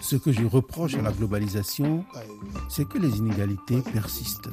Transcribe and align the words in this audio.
Ce 0.00 0.16
que 0.16 0.32
je 0.32 0.44
reproche 0.44 0.94
à 0.94 1.02
la 1.02 1.12
globalisation, 1.12 2.04
c'est 2.68 2.88
que 2.88 2.98
les 2.98 3.18
inégalités 3.18 3.82
persistent. 3.92 4.48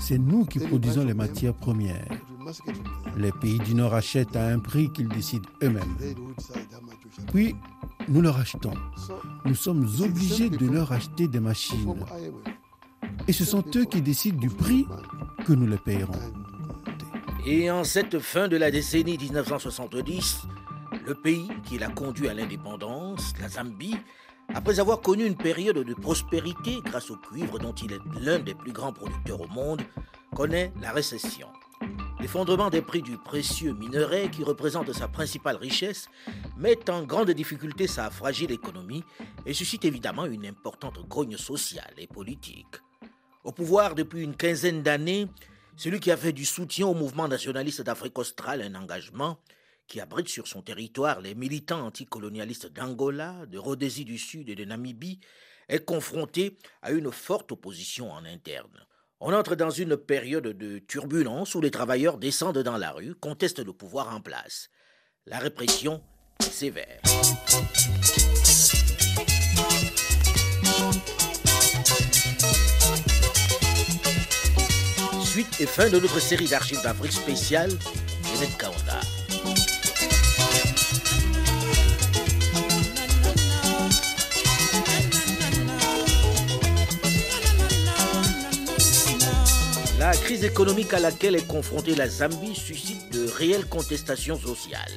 C'est 0.00 0.18
nous 0.18 0.44
qui 0.44 0.58
produisons 0.58 1.04
les 1.04 1.14
matières 1.14 1.54
premières. 1.54 2.08
Les 3.16 3.32
pays 3.32 3.58
du 3.58 3.74
Nord 3.74 3.94
achètent 3.94 4.36
à 4.36 4.48
un 4.48 4.58
prix 4.58 4.90
qu'ils 4.92 5.08
décident 5.08 5.48
eux-mêmes. 5.62 5.96
Puis, 7.32 7.54
nous 8.08 8.20
leur 8.20 8.38
achetons. 8.38 8.74
Nous 9.44 9.54
sommes 9.54 9.88
obligés 10.00 10.50
de 10.50 10.66
leur 10.66 10.92
acheter 10.92 11.28
des 11.28 11.40
machines. 11.40 11.94
Et 13.26 13.32
ce 13.32 13.44
sont 13.44 13.64
eux 13.76 13.84
qui 13.84 14.02
décident 14.02 14.38
du 14.38 14.50
prix 14.50 14.86
que 15.46 15.52
nous 15.52 15.66
les 15.66 15.78
payerons. 15.78 16.12
Et 17.46 17.70
en 17.70 17.84
cette 17.84 18.18
fin 18.18 18.48
de 18.48 18.56
la 18.56 18.70
décennie 18.70 19.18
1970, 19.18 20.42
le 21.08 21.14
pays 21.14 21.48
qui 21.64 21.78
l'a 21.78 21.88
conduit 21.88 22.28
à 22.28 22.34
l'indépendance, 22.34 23.32
la 23.40 23.48
Zambie, 23.48 23.96
après 24.54 24.78
avoir 24.78 25.00
connu 25.00 25.24
une 25.24 25.36
période 25.36 25.78
de 25.78 25.94
prospérité 25.94 26.80
grâce 26.84 27.10
au 27.10 27.16
cuivre 27.16 27.58
dont 27.58 27.72
il 27.72 27.92
est 27.94 28.00
l'un 28.20 28.38
des 28.38 28.54
plus 28.54 28.72
grands 28.72 28.92
producteurs 28.92 29.40
au 29.40 29.48
monde, 29.48 29.80
connaît 30.36 30.70
la 30.82 30.92
récession. 30.92 31.48
L'effondrement 32.20 32.68
des 32.68 32.82
prix 32.82 33.00
du 33.00 33.16
précieux 33.16 33.72
minerai, 33.72 34.30
qui 34.30 34.44
représente 34.44 34.92
sa 34.92 35.08
principale 35.08 35.56
richesse, 35.56 36.08
met 36.58 36.90
en 36.90 37.04
grande 37.04 37.30
difficulté 37.30 37.86
sa 37.86 38.10
fragile 38.10 38.50
économie 38.50 39.04
et 39.46 39.54
suscite 39.54 39.86
évidemment 39.86 40.26
une 40.26 40.44
importante 40.44 40.98
grogne 41.08 41.38
sociale 41.38 41.94
et 41.96 42.06
politique. 42.06 42.82
Au 43.44 43.52
pouvoir 43.52 43.94
depuis 43.94 44.24
une 44.24 44.36
quinzaine 44.36 44.82
d'années, 44.82 45.26
celui 45.76 46.00
qui 46.00 46.10
a 46.10 46.18
fait 46.18 46.32
du 46.32 46.44
soutien 46.44 46.86
au 46.86 46.94
mouvement 46.94 47.28
nationaliste 47.28 47.80
d'Afrique 47.80 48.18
australe 48.18 48.60
un 48.60 48.74
engagement, 48.74 49.38
qui 49.88 50.00
abrite 50.00 50.28
sur 50.28 50.46
son 50.46 50.62
territoire 50.62 51.20
les 51.20 51.34
militants 51.34 51.84
anticolonialistes 51.84 52.70
d'Angola, 52.70 53.46
de 53.46 53.58
Rhodésie 53.58 54.04
du 54.04 54.18
Sud 54.18 54.50
et 54.50 54.54
de 54.54 54.64
Namibie, 54.64 55.18
est 55.68 55.84
confronté 55.84 56.58
à 56.82 56.92
une 56.92 57.10
forte 57.10 57.52
opposition 57.52 58.12
en 58.12 58.24
interne. 58.24 58.86
On 59.20 59.32
entre 59.32 59.56
dans 59.56 59.70
une 59.70 59.96
période 59.96 60.46
de 60.46 60.78
turbulence 60.78 61.54
où 61.54 61.60
les 61.60 61.72
travailleurs 61.72 62.18
descendent 62.18 62.62
dans 62.62 62.76
la 62.76 62.92
rue, 62.92 63.14
contestent 63.14 63.64
le 63.64 63.72
pouvoir 63.72 64.14
en 64.14 64.20
place. 64.20 64.70
La 65.26 65.38
répression 65.38 66.00
est 66.40 66.44
sévère. 66.44 67.00
Suite 75.24 75.60
et 75.60 75.66
fin 75.66 75.90
de 75.90 75.98
notre 75.98 76.20
série 76.20 76.48
d'archives 76.48 76.82
d'Afrique 76.82 77.12
spéciale, 77.12 77.70
Kenneth 78.22 78.56
Kaunda. 78.56 79.00
Crise 90.28 90.44
économique 90.44 90.92
à 90.92 91.00
laquelle 91.00 91.36
est 91.36 91.46
confrontée 91.46 91.94
la 91.94 92.06
Zambie 92.06 92.54
suscite 92.54 93.10
de 93.14 93.26
réelles 93.30 93.64
contestations 93.64 94.38
sociales. 94.38 94.92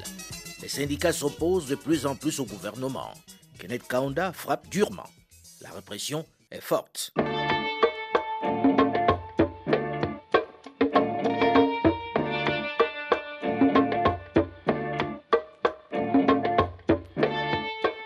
Les 0.62 0.68
syndicats 0.68 1.14
s'opposent 1.14 1.68
de 1.68 1.76
plus 1.76 2.06
en 2.06 2.18
plus 2.18 2.42
au 2.42 2.46
gouvernement. 2.46 3.14
Kenneth 3.58 3.88
Kaunda 3.88 4.34
frappe 4.34 4.68
durement. 4.68 5.08
La 5.62 5.70
répression 5.70 6.26
est 6.52 6.60
forte. 6.60 7.14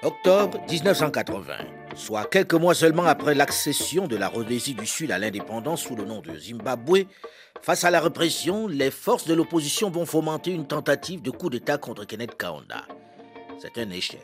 Octobre 0.03 0.59
1980, 0.69 1.74
soit 1.95 2.25
quelques 2.25 2.53
mois 2.53 2.75
seulement 2.75 3.05
après 3.05 3.33
l'accession 3.33 4.07
de 4.07 4.15
la 4.15 4.27
Rhodésie 4.27 4.73
du 4.75 4.85
Sud 4.85 5.11
à 5.11 5.17
l'indépendance 5.17 5.83
sous 5.83 5.95
le 5.95 6.03
nom 6.03 6.21
de 6.21 6.37
Zimbabwe, 6.37 7.05
face 7.61 7.83
à 7.83 7.91
la 7.91 8.01
répression, 8.01 8.67
les 8.67 8.91
forces 8.91 9.25
de 9.25 9.33
l'opposition 9.33 9.89
vont 9.89 10.05
fomenter 10.05 10.51
une 10.51 10.67
tentative 10.67 11.21
de 11.21 11.31
coup 11.31 11.49
d'État 11.49 11.77
contre 11.77 12.05
Kenneth 12.05 12.37
Kaunda. 12.37 12.85
C'est 13.59 13.81
un 13.81 13.89
échec. 13.89 14.21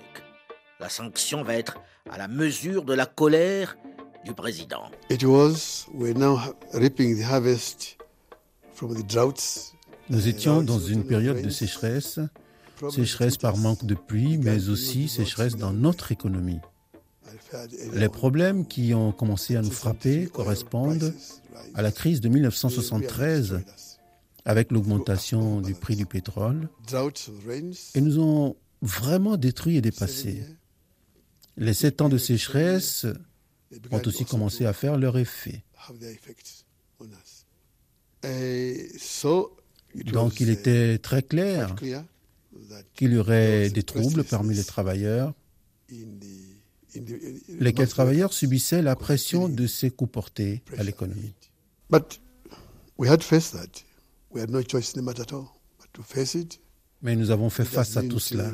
La 0.79 0.89
sanction 0.89 1.43
va 1.43 1.55
être 1.55 1.77
à 2.09 2.17
la 2.17 2.27
mesure 2.27 2.83
de 2.83 2.93
la 2.93 3.05
colère 3.05 3.77
du 4.25 4.33
président. 4.33 4.91
It 5.09 5.23
was, 5.23 5.87
we're 5.93 6.17
now 6.17 6.39
reaping 6.73 7.17
the 7.17 7.23
harvest 7.23 7.97
from 8.73 8.95
the 8.95 9.05
droughts. 9.05 9.73
Nous 10.09 10.27
étions 10.27 10.61
dans 10.61 10.79
une 10.79 11.05
période 11.05 11.41
de 11.41 11.49
sécheresse, 11.49 12.19
sécheresse 12.89 13.37
par 13.37 13.55
manque 13.55 13.85
de 13.85 13.95
pluie, 13.95 14.37
mais 14.37 14.67
aussi 14.67 15.07
sécheresse 15.07 15.55
dans 15.55 15.71
notre 15.71 16.11
économie. 16.11 16.59
Les 17.93 18.09
problèmes 18.09 18.65
qui 18.65 18.93
ont 18.93 19.11
commencé 19.11 19.55
à 19.55 19.61
nous 19.61 19.71
frapper 19.71 20.27
correspondent 20.27 21.13
à 21.73 21.81
la 21.81 21.91
crise 21.91 22.21
de 22.21 22.29
1973 22.29 23.61
avec 24.45 24.71
l'augmentation 24.71 25.61
du 25.61 25.73
prix 25.73 25.95
du 25.95 26.05
pétrole 26.05 26.69
et 27.95 28.01
nous 28.01 28.19
ont 28.19 28.55
vraiment 28.81 29.37
détruit 29.37 29.77
et 29.77 29.81
dépassé. 29.81 30.43
Les 31.57 31.73
sept 31.73 32.01
ans 32.01 32.09
de 32.09 32.17
sécheresse 32.17 33.05
ont 33.91 34.01
aussi 34.05 34.25
commencé 34.25 34.65
à 34.65 34.73
faire 34.73 34.97
leur 34.97 35.17
effet. 35.17 35.63
Donc 39.93 40.39
il 40.39 40.49
était 40.49 40.97
très 40.97 41.21
clair 41.21 41.75
qu'il 42.93 43.13
y 43.13 43.17
aurait 43.17 43.69
des 43.69 43.83
troubles 43.83 44.23
parmi 44.23 44.55
les 44.55 44.63
travailleurs, 44.63 45.33
lesquels 47.59 47.87
travailleurs 47.87 48.33
subissaient 48.33 48.81
la 48.81 48.95
pression 48.95 49.49
de 49.49 49.67
ces 49.67 49.91
coups 49.91 50.11
portés 50.11 50.63
à 50.77 50.83
l'économie. 50.83 51.33
Mais 57.01 57.15
nous 57.15 57.31
avons 57.31 57.49
fait 57.49 57.65
face 57.65 57.97
à 57.97 58.03
tout 58.03 58.19
cela. 58.19 58.51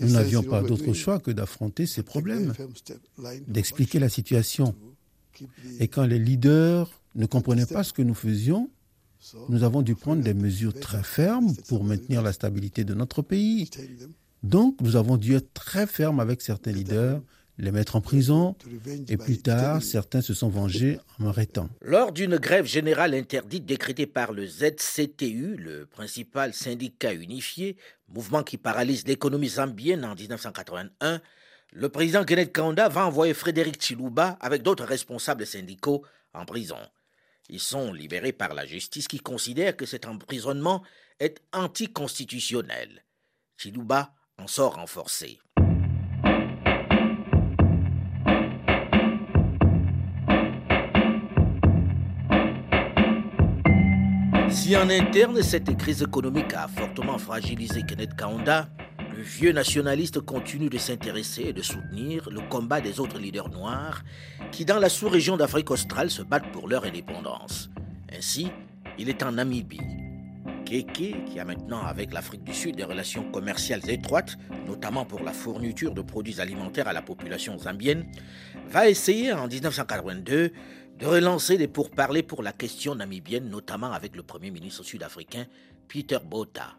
Nous 0.00 0.10
n'avions 0.10 0.42
pas 0.42 0.62
d'autre 0.62 0.92
choix 0.92 1.18
que 1.18 1.30
d'affronter 1.30 1.86
ces 1.86 2.02
problèmes, 2.02 2.52
d'expliquer 3.46 3.98
la 3.98 4.08
situation. 4.08 4.74
Et 5.80 5.88
quand 5.88 6.04
les 6.04 6.18
leaders 6.18 6.90
ne 7.14 7.26
comprenaient 7.26 7.66
pas 7.66 7.84
ce 7.84 7.92
que 7.92 8.02
nous 8.02 8.14
faisions, 8.14 8.70
nous 9.48 9.62
avons 9.64 9.82
dû 9.82 9.94
prendre 9.94 10.22
des 10.22 10.34
mesures 10.34 10.78
très 10.78 11.02
fermes 11.02 11.54
pour 11.68 11.84
maintenir 11.84 12.22
la 12.22 12.32
stabilité 12.32 12.84
de 12.84 12.94
notre 12.94 13.22
pays. 13.22 13.68
Donc, 14.42 14.80
nous 14.80 14.96
avons 14.96 15.16
dû 15.16 15.34
être 15.34 15.52
très 15.52 15.86
fermes 15.86 16.20
avec 16.20 16.42
certains 16.42 16.70
leaders, 16.70 17.20
les 17.58 17.72
mettre 17.72 17.96
en 17.96 18.00
prison, 18.00 18.54
et 19.08 19.16
plus 19.16 19.38
tard, 19.38 19.82
certains 19.82 20.22
se 20.22 20.32
sont 20.32 20.48
vengés 20.48 21.00
en 21.18 21.24
m'arrêtant. 21.24 21.68
Lors 21.80 22.12
d'une 22.12 22.36
grève 22.36 22.66
générale 22.66 23.14
interdite 23.14 23.66
décrétée 23.66 24.06
par 24.06 24.32
le 24.32 24.46
ZCTU, 24.46 25.56
le 25.56 25.84
principal 25.86 26.54
syndicat 26.54 27.12
unifié, 27.12 27.76
mouvement 28.08 28.44
qui 28.44 28.58
paralyse 28.58 29.06
l'économie 29.06 29.48
zambienne 29.48 30.04
en 30.04 30.14
1981, 30.14 31.20
le 31.72 31.88
président 31.88 32.24
Kenneth 32.24 32.52
Kaunda 32.52 32.88
va 32.88 33.06
envoyer 33.06 33.34
Frédéric 33.34 33.82
Chiluba 33.82 34.38
avec 34.40 34.62
d'autres 34.62 34.84
responsables 34.84 35.44
syndicaux 35.44 36.04
en 36.32 36.44
prison. 36.44 36.78
Ils 37.50 37.60
sont 37.60 37.92
libérés 37.92 38.32
par 38.32 38.54
la 38.54 38.66
justice 38.66 39.08
qui 39.08 39.18
considère 39.18 39.76
que 39.76 39.86
cet 39.86 40.06
emprisonnement 40.06 40.82
est 41.18 41.40
anticonstitutionnel. 41.52 43.04
Chiluba 43.56 44.14
en 44.38 44.46
sort 44.46 44.76
renforcé. 44.76 45.40
Si 54.50 54.74
en 54.76 54.88
interne, 54.88 55.42
cette 55.42 55.76
crise 55.76 56.02
économique 56.02 56.54
a 56.54 56.68
fortement 56.68 57.18
fragilisé 57.18 57.82
Kenneth 57.82 58.14
Kaunda, 58.16 58.68
le 59.14 59.22
vieux 59.22 59.52
nationaliste 59.52 60.20
continue 60.20 60.70
de 60.70 60.78
s'intéresser 60.78 61.42
et 61.48 61.52
de 61.52 61.60
soutenir 61.60 62.30
le 62.30 62.40
combat 62.48 62.80
des 62.80 62.98
autres 62.98 63.18
leaders 63.18 63.50
noirs 63.50 64.02
qui, 64.50 64.64
dans 64.64 64.78
la 64.78 64.88
sous-région 64.88 65.36
d'Afrique 65.36 65.70
australe, 65.70 66.10
se 66.10 66.22
battent 66.22 66.50
pour 66.50 66.66
leur 66.66 66.84
indépendance. 66.84 67.68
Ainsi, 68.16 68.50
il 68.98 69.10
est 69.10 69.22
en 69.22 69.32
Namibie. 69.32 70.07
Keke, 70.68 71.24
qui 71.24 71.40
a 71.40 71.46
maintenant 71.46 71.86
avec 71.86 72.12
l'Afrique 72.12 72.44
du 72.44 72.52
Sud 72.52 72.76
des 72.76 72.84
relations 72.84 73.24
commerciales 73.32 73.88
étroites, 73.88 74.36
notamment 74.66 75.06
pour 75.06 75.22
la 75.22 75.32
fourniture 75.32 75.94
de 75.94 76.02
produits 76.02 76.42
alimentaires 76.42 76.88
à 76.88 76.92
la 76.92 77.00
population 77.00 77.56
zambienne, 77.56 78.04
va 78.66 78.86
essayer 78.86 79.32
en 79.32 79.46
1982 79.46 80.52
de 80.98 81.06
relancer 81.06 81.56
les 81.56 81.68
pourparlers 81.68 82.22
pour 82.22 82.42
la 82.42 82.52
question 82.52 82.94
namibienne, 82.94 83.48
notamment 83.48 83.92
avec 83.92 84.14
le 84.14 84.22
Premier 84.22 84.50
ministre 84.50 84.82
sud-africain 84.82 85.46
Peter 85.88 86.18
Botha. 86.22 86.76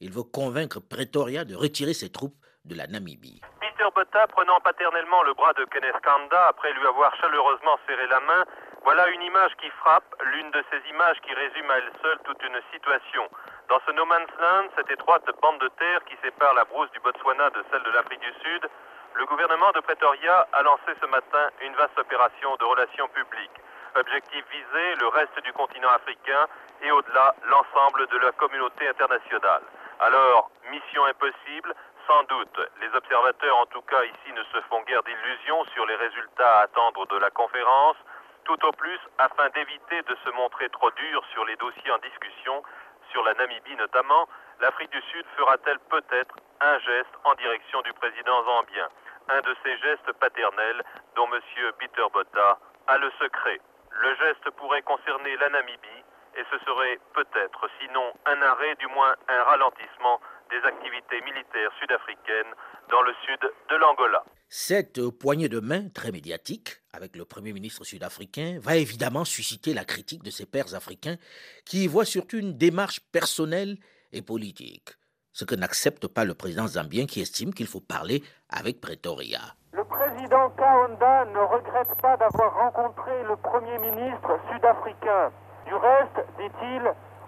Il 0.00 0.12
veut 0.12 0.22
convaincre 0.22 0.80
Pretoria 0.80 1.44
de 1.44 1.54
retirer 1.54 1.92
ses 1.92 2.08
troupes 2.08 2.36
de 2.64 2.74
la 2.74 2.86
Namibie. 2.86 3.42
Peter 3.60 3.88
Botha, 3.94 4.26
prenant 4.28 4.58
paternellement 4.64 5.22
le 5.24 5.34
bras 5.34 5.52
de 5.52 5.64
Kenneth 5.66 6.00
Kanda 6.02 6.48
après 6.48 6.72
lui 6.72 6.86
avoir 6.86 7.14
chaleureusement 7.20 7.76
serré 7.86 8.06
la 8.08 8.20
main, 8.20 8.44
voilà 8.86 9.08
une 9.08 9.22
image 9.22 9.50
qui 9.60 9.68
frappe, 9.82 10.14
l'une 10.30 10.48
de 10.52 10.62
ces 10.70 10.78
images 10.90 11.20
qui 11.22 11.34
résume 11.34 11.68
à 11.72 11.78
elle 11.78 11.90
seule 12.00 12.20
toute 12.22 12.40
une 12.44 12.60
situation. 12.72 13.28
Dans 13.68 13.80
ce 13.84 13.90
no 13.90 14.06
man's 14.06 14.30
land, 14.38 14.70
cette 14.76 14.88
étroite 14.92 15.26
bande 15.42 15.58
de 15.58 15.66
terre 15.76 16.04
qui 16.04 16.14
sépare 16.22 16.54
la 16.54 16.64
brousse 16.64 16.88
du 16.92 17.00
Botswana 17.00 17.50
de 17.50 17.64
celle 17.68 17.82
de 17.82 17.90
l'Afrique 17.90 18.20
du 18.20 18.32
Sud, 18.44 18.70
le 19.14 19.26
gouvernement 19.26 19.72
de 19.72 19.80
Pretoria 19.80 20.46
a 20.52 20.62
lancé 20.62 20.94
ce 21.02 21.06
matin 21.06 21.50
une 21.62 21.74
vaste 21.74 21.98
opération 21.98 22.54
de 22.60 22.64
relations 22.64 23.08
publiques. 23.08 23.58
Objectif 23.96 24.44
visé, 24.52 24.94
le 25.00 25.08
reste 25.08 25.42
du 25.42 25.52
continent 25.52 25.90
africain 25.90 26.46
et 26.82 26.92
au-delà, 26.92 27.34
l'ensemble 27.50 28.06
de 28.06 28.18
la 28.18 28.30
communauté 28.38 28.86
internationale. 28.86 29.62
Alors, 29.98 30.48
mission 30.70 31.04
impossible, 31.06 31.74
sans 32.06 32.22
doute. 32.30 32.60
Les 32.80 32.94
observateurs, 32.94 33.56
en 33.56 33.66
tout 33.66 33.82
cas 33.82 34.04
ici, 34.04 34.32
ne 34.32 34.44
se 34.44 34.60
font 34.68 34.80
guère 34.82 35.02
d'illusions 35.02 35.64
sur 35.74 35.86
les 35.86 35.96
résultats 35.96 36.58
à 36.58 36.62
attendre 36.62 37.04
de 37.06 37.16
la 37.16 37.30
conférence. 37.30 37.96
Tout 38.46 38.64
au 38.64 38.70
plus, 38.70 39.00
afin 39.18 39.48
d'éviter 39.50 40.02
de 40.02 40.16
se 40.24 40.30
montrer 40.30 40.68
trop 40.68 40.92
dur 40.92 41.20
sur 41.32 41.44
les 41.46 41.56
dossiers 41.56 41.90
en 41.90 41.98
discussion, 41.98 42.62
sur 43.10 43.24
la 43.24 43.34
Namibie 43.34 43.74
notamment, 43.74 44.28
l'Afrique 44.60 44.92
du 44.92 45.02
Sud 45.02 45.26
fera-t-elle 45.36 45.80
peut-être 45.90 46.36
un 46.60 46.78
geste 46.78 47.10
en 47.24 47.34
direction 47.34 47.82
du 47.82 47.92
président 47.94 48.44
zambien 48.44 48.88
Un 49.30 49.40
de 49.40 49.56
ces 49.64 49.76
gestes 49.78 50.12
paternels 50.20 50.80
dont 51.16 51.26
M. 51.26 51.40
Peter 51.80 52.04
Botta 52.12 52.58
a 52.86 52.98
le 52.98 53.10
secret. 53.18 53.60
Le 53.90 54.14
geste 54.14 54.48
pourrait 54.50 54.82
concerner 54.82 55.36
la 55.38 55.48
Namibie 55.48 56.04
et 56.36 56.44
ce 56.48 56.58
serait 56.64 57.00
peut-être, 57.14 57.68
sinon 57.80 58.12
un 58.26 58.40
arrêt, 58.42 58.76
du 58.76 58.86
moins 58.86 59.16
un 59.26 59.42
ralentissement 59.42 60.20
des 60.50 60.62
activités 60.64 61.20
militaires 61.22 61.72
sud-africaines 61.80 62.54
dans 62.90 63.02
le 63.02 63.12
sud 63.24 63.40
de 63.70 63.74
l'Angola. 63.74 64.22
Cette 64.48 65.08
poignée 65.10 65.48
de 65.48 65.58
main 65.58 65.88
très 65.88 66.12
médiatique 66.12 66.80
avec 66.92 67.16
le 67.16 67.24
Premier 67.24 67.52
ministre 67.52 67.82
sud-africain 67.82 68.58
va 68.62 68.76
évidemment 68.76 69.24
susciter 69.24 69.74
la 69.74 69.84
critique 69.84 70.22
de 70.22 70.30
ses 70.30 70.46
pairs 70.46 70.72
africains 70.74 71.16
qui 71.64 71.84
y 71.84 71.86
voient 71.88 72.04
surtout 72.04 72.38
une 72.38 72.56
démarche 72.56 73.00
personnelle 73.10 73.76
et 74.12 74.22
politique, 74.22 74.90
ce 75.32 75.44
que 75.44 75.56
n'accepte 75.56 76.06
pas 76.06 76.24
le 76.24 76.34
président 76.34 76.68
zambien 76.68 77.06
qui 77.06 77.20
estime 77.20 77.52
qu'il 77.52 77.66
faut 77.66 77.80
parler 77.80 78.22
avec 78.48 78.80
Pretoria. 78.80 79.40
Le 79.72 79.82
président 79.84 80.48
Kaunda 80.50 81.24
ne 81.24 81.40
regrette 81.40 82.00
pas 82.00 82.16
d'avoir 82.16 82.54
rencontré 82.54 83.24
le 83.24 83.36
Premier 83.36 83.78
ministre 83.78 84.38
sud-africain. 84.52 85.32
Du 85.66 85.74
reste, 85.74 86.22
dit-il, 86.38 86.82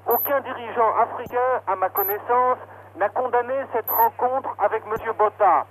aucun 0.06 0.40
dirigeant 0.40 0.96
africain, 0.96 1.62
à 1.66 1.74
ma 1.74 1.90
connaissance, 1.90 2.58
n'a 2.96 3.08
condamné 3.08 3.54
cette 3.74 3.90
rencontre 3.90 4.54
avec 4.60 4.84
M. 4.86 5.12
Botta. 5.18 5.66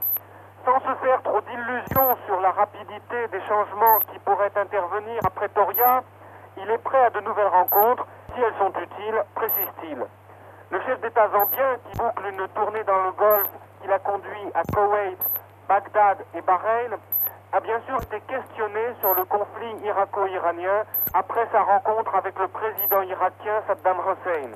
Sans 0.67 0.81
se 0.81 0.95
faire 0.95 1.21
trop 1.23 1.39
d'illusions 1.39 2.17
sur 2.25 2.41
la 2.41 2.51
rapidité 2.51 3.27
des 3.31 3.39
changements 3.47 3.99
qui 4.11 4.19
pourraient 4.19 4.51
intervenir 4.53 5.17
à 5.25 5.29
Pretoria, 5.29 6.03
il 6.57 6.69
est 6.69 6.77
prêt 6.79 7.05
à 7.05 7.09
de 7.09 7.21
nouvelles 7.21 7.47
rencontres 7.47 8.05
si 8.35 8.41
elles 8.41 8.53
sont 8.59 8.73
utiles, 8.77 9.23
précise-t-il. 9.33 10.05
Le 10.69 10.81
chef 10.81 10.99
d'État 10.99 11.29
zambien, 11.29 11.77
qui 11.85 11.97
boucle 11.97 12.25
une 12.27 12.45
tournée 12.49 12.83
dans 12.83 13.01
le 13.01 13.11
Golfe 13.13 13.47
qu'il 13.81 13.89
a 13.93 13.99
conduit 13.99 14.51
à 14.55 14.63
Koweït, 14.75 15.17
Bagdad 15.69 16.17
et 16.35 16.41
Bahreïn, 16.41 16.97
a 17.53 17.59
bien 17.61 17.79
sûr 17.87 18.01
été 18.03 18.19
questionné 18.27 18.93
sur 18.99 19.15
le 19.15 19.23
conflit 19.23 19.73
irako-iranien 19.85 20.83
après 21.13 21.47
sa 21.53 21.61
rencontre 21.61 22.13
avec 22.13 22.37
le 22.37 22.49
président 22.49 23.03
irakien 23.03 23.61
Saddam 23.67 23.99
Hussein. 23.99 24.51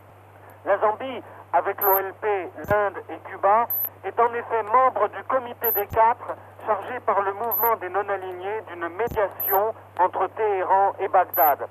La 0.65 0.77
Zambie 0.77 1.23
avec 1.53 1.81
l'OLP, 1.81 2.51
l'Inde 2.69 2.97
et 3.09 3.17
Cuba, 3.29 3.67
est 4.03 4.19
en 4.19 4.33
effet 4.33 4.63
membre 4.63 5.07
du 5.09 5.23
comité 5.23 5.71
des 5.71 5.87
quatre 5.87 6.35
chargé 6.65 6.99
par 7.05 7.21
le 7.21 7.33
mouvement 7.33 7.75
des 7.79 7.89
non-alignés 7.89 8.61
d'une 8.67 8.87
médiation 8.89 9.73
entre 9.99 10.27
Téhéran 10.27 10.93
et 10.99 11.07
Bagdad. 11.07 11.67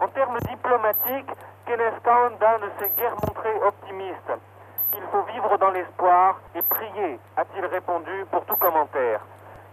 En 0.00 0.08
termes 0.08 0.38
diplomatiques, 0.48 1.30
Kenneth 1.66 2.02
Kaunda 2.02 2.58
ne 2.58 2.68
s'est 2.78 2.92
guère 2.96 3.14
montré 3.26 3.50
optimiste. 3.66 4.32
Il 4.96 5.02
faut 5.12 5.22
vivre 5.22 5.56
dans 5.58 5.70
l'espoir 5.70 6.40
et 6.54 6.62
prier, 6.62 7.20
a-t-il 7.36 7.64
répondu 7.66 8.24
pour 8.30 8.44
tout 8.46 8.56
commentaire. 8.56 9.20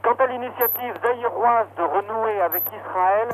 Quant 0.04 0.14
à 0.14 0.28
l'initiative 0.28 0.94
zaïroise 1.02 1.68
de 1.78 1.84
renouer 1.84 2.42
avec 2.42 2.64
Israël, 2.68 3.30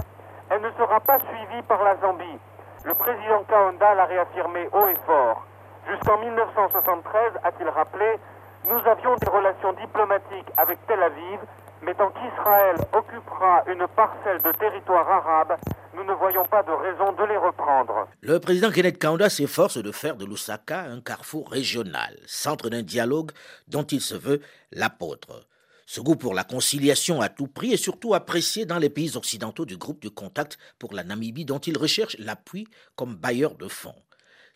elle 0.49 0.61
ne 0.61 0.71
sera 0.71 0.99
pas 1.01 1.19
suivie 1.19 1.61
par 1.63 1.83
la 1.83 1.95
Zambie. 1.97 2.39
Le 2.85 2.93
président 2.93 3.43
Kaunda 3.47 3.93
l'a 3.95 4.05
réaffirmé 4.05 4.69
haut 4.71 4.87
et 4.87 4.97
fort. 5.05 5.43
Jusqu'en 5.89 6.17
1973, 6.17 7.39
a-t-il 7.43 7.69
rappelé, 7.69 8.19
nous 8.65 8.79
avions 8.89 9.15
des 9.15 9.29
relations 9.29 9.73
diplomatiques 9.73 10.51
avec 10.57 10.79
Tel 10.87 11.01
Aviv, 11.01 11.39
mais 11.81 11.93
tant 11.95 12.09
qu'Israël 12.11 12.77
occupera 12.93 13.63
une 13.67 13.85
parcelle 13.95 14.41
de 14.41 14.51
territoire 14.57 15.09
arabe, 15.09 15.57
nous 15.95 16.03
ne 16.03 16.13
voyons 16.13 16.45
pas 16.45 16.63
de 16.63 16.71
raison 16.71 17.11
de 17.11 17.23
les 17.25 17.37
reprendre. 17.37 18.07
Le 18.21 18.39
président 18.39 18.71
Kenneth 18.71 18.97
Kaunda 18.97 19.29
s'efforce 19.29 19.77
de 19.77 19.91
faire 19.91 20.15
de 20.15 20.25
Lusaka 20.25 20.81
un 20.81 21.01
carrefour 21.01 21.49
régional, 21.49 22.17
centre 22.25 22.69
d'un 22.69 22.83
dialogue 22.83 23.31
dont 23.67 23.83
il 23.83 24.01
se 24.01 24.15
veut 24.15 24.41
l'apôtre. 24.71 25.45
Ce 25.85 25.99
goût 25.99 26.15
pour 26.15 26.33
la 26.33 26.45
conciliation 26.45 27.21
à 27.21 27.27
tout 27.27 27.47
prix 27.47 27.73
est 27.73 27.77
surtout 27.77 28.13
apprécié 28.13 28.65
dans 28.65 28.79
les 28.79 28.89
pays 28.89 29.17
occidentaux 29.17 29.65
du 29.65 29.75
groupe 29.75 30.01
de 30.01 30.09
contact 30.09 30.57
pour 30.79 30.93
la 30.93 31.03
Namibie 31.03 31.45
dont 31.45 31.59
il 31.59 31.77
recherche 31.77 32.15
l'appui 32.17 32.67
comme 32.95 33.15
bailleur 33.15 33.55
de 33.55 33.67
fonds. 33.67 33.95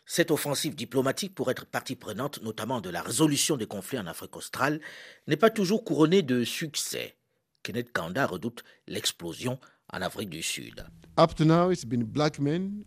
Cette 0.09 0.31
offensive 0.31 0.73
diplomatique 0.73 1.35
pour 1.35 1.51
être 1.51 1.65
partie 1.65 1.97
prenante 1.97 2.41
notamment 2.41 2.79
de 2.79 2.89
la 2.89 3.01
résolution 3.01 3.57
des 3.57 3.65
conflits 3.67 3.99
en 3.99 4.07
Afrique 4.07 4.37
australe 4.37 4.79
n'est 5.27 5.35
pas 5.35 5.49
toujours 5.49 5.83
couronnée 5.83 6.21
de 6.21 6.45
succès. 6.45 7.17
Kenneth 7.61 7.91
Kanda 7.91 8.25
redoute 8.25 8.63
l'explosion 8.87 9.59
en 9.91 10.01
Afrique 10.01 10.29
du 10.29 10.41
Sud. 10.41 10.85
Up 11.19 11.35
to 11.35 11.43
now, 11.43 11.71
it's 11.71 11.83
been 11.83 12.05
black 12.05 12.39
men, 12.39 12.85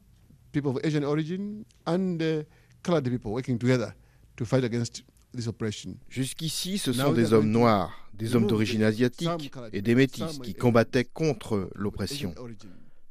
people 0.50 0.70
of 0.70 0.78
Asian 0.82 1.05
origin, 1.05 1.64
and 1.87 2.22
uh, 2.22 2.43
colored 2.82 3.05
people 3.05 3.32
working 3.32 3.58
together 3.58 3.94
to 4.37 4.46
fight 4.46 4.64
against 4.64 5.05
this 5.37 5.46
oppression. 5.46 5.99
Jusqu'ici, 6.08 6.78
ce 6.78 6.94
sont 6.94 7.12
des 7.12 7.34
hommes 7.34 7.50
noirs, 7.50 7.93
des 8.14 8.34
hommes 8.34 8.46
d'origine 8.46 8.82
asiatique 8.82 9.52
et 9.75 9.82
des 9.82 9.94
métis 9.94 10.38
qui 10.43 10.55
combattaient 10.55 11.05
contre 11.05 11.70
l'oppression. 11.75 12.34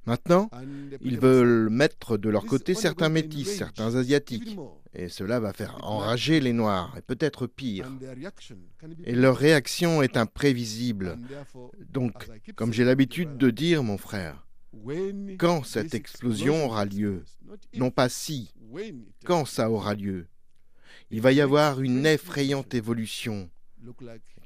Maintenant, 0.06 0.50
ils 1.02 1.20
veulent 1.20 1.70
mettre 1.70 2.18
de 2.18 2.30
leur 2.30 2.46
côté 2.46 2.74
certains 2.74 3.10
métis, 3.10 3.58
certains 3.58 3.96
asiatiques. 3.96 4.58
Et 4.94 5.08
cela 5.08 5.40
va 5.40 5.54
faire 5.54 5.78
enrager 5.84 6.40
les 6.40 6.54
Noirs, 6.54 6.96
et 6.98 7.02
peut-être 7.02 7.46
pire. 7.46 7.92
Et 9.06 9.14
leur 9.14 9.38
réaction 9.38 10.02
est 10.02 10.18
imprévisible. 10.18 11.20
Donc, 11.92 12.28
comme 12.56 12.74
j'ai 12.74 12.86
l'habitude 12.86 13.38
de 13.38 13.52
dire, 13.52 13.84
mon 13.84 13.98
frère, 13.98 14.48
quand 15.38 15.64
cette 15.64 15.94
explosion 15.94 16.66
aura 16.66 16.86
lieu, 16.86 17.24
non 17.76 17.92
pas 17.92 18.10
si, 18.10 18.54
quand 19.26 19.46
ça 19.46 19.70
aura 19.70 19.94
lieu, 19.94 20.28
il 21.12 21.22
va 21.22 21.32
y 21.32 21.42
avoir 21.42 21.82
une 21.82 22.06
effrayante 22.06 22.74
évolution, 22.74 23.50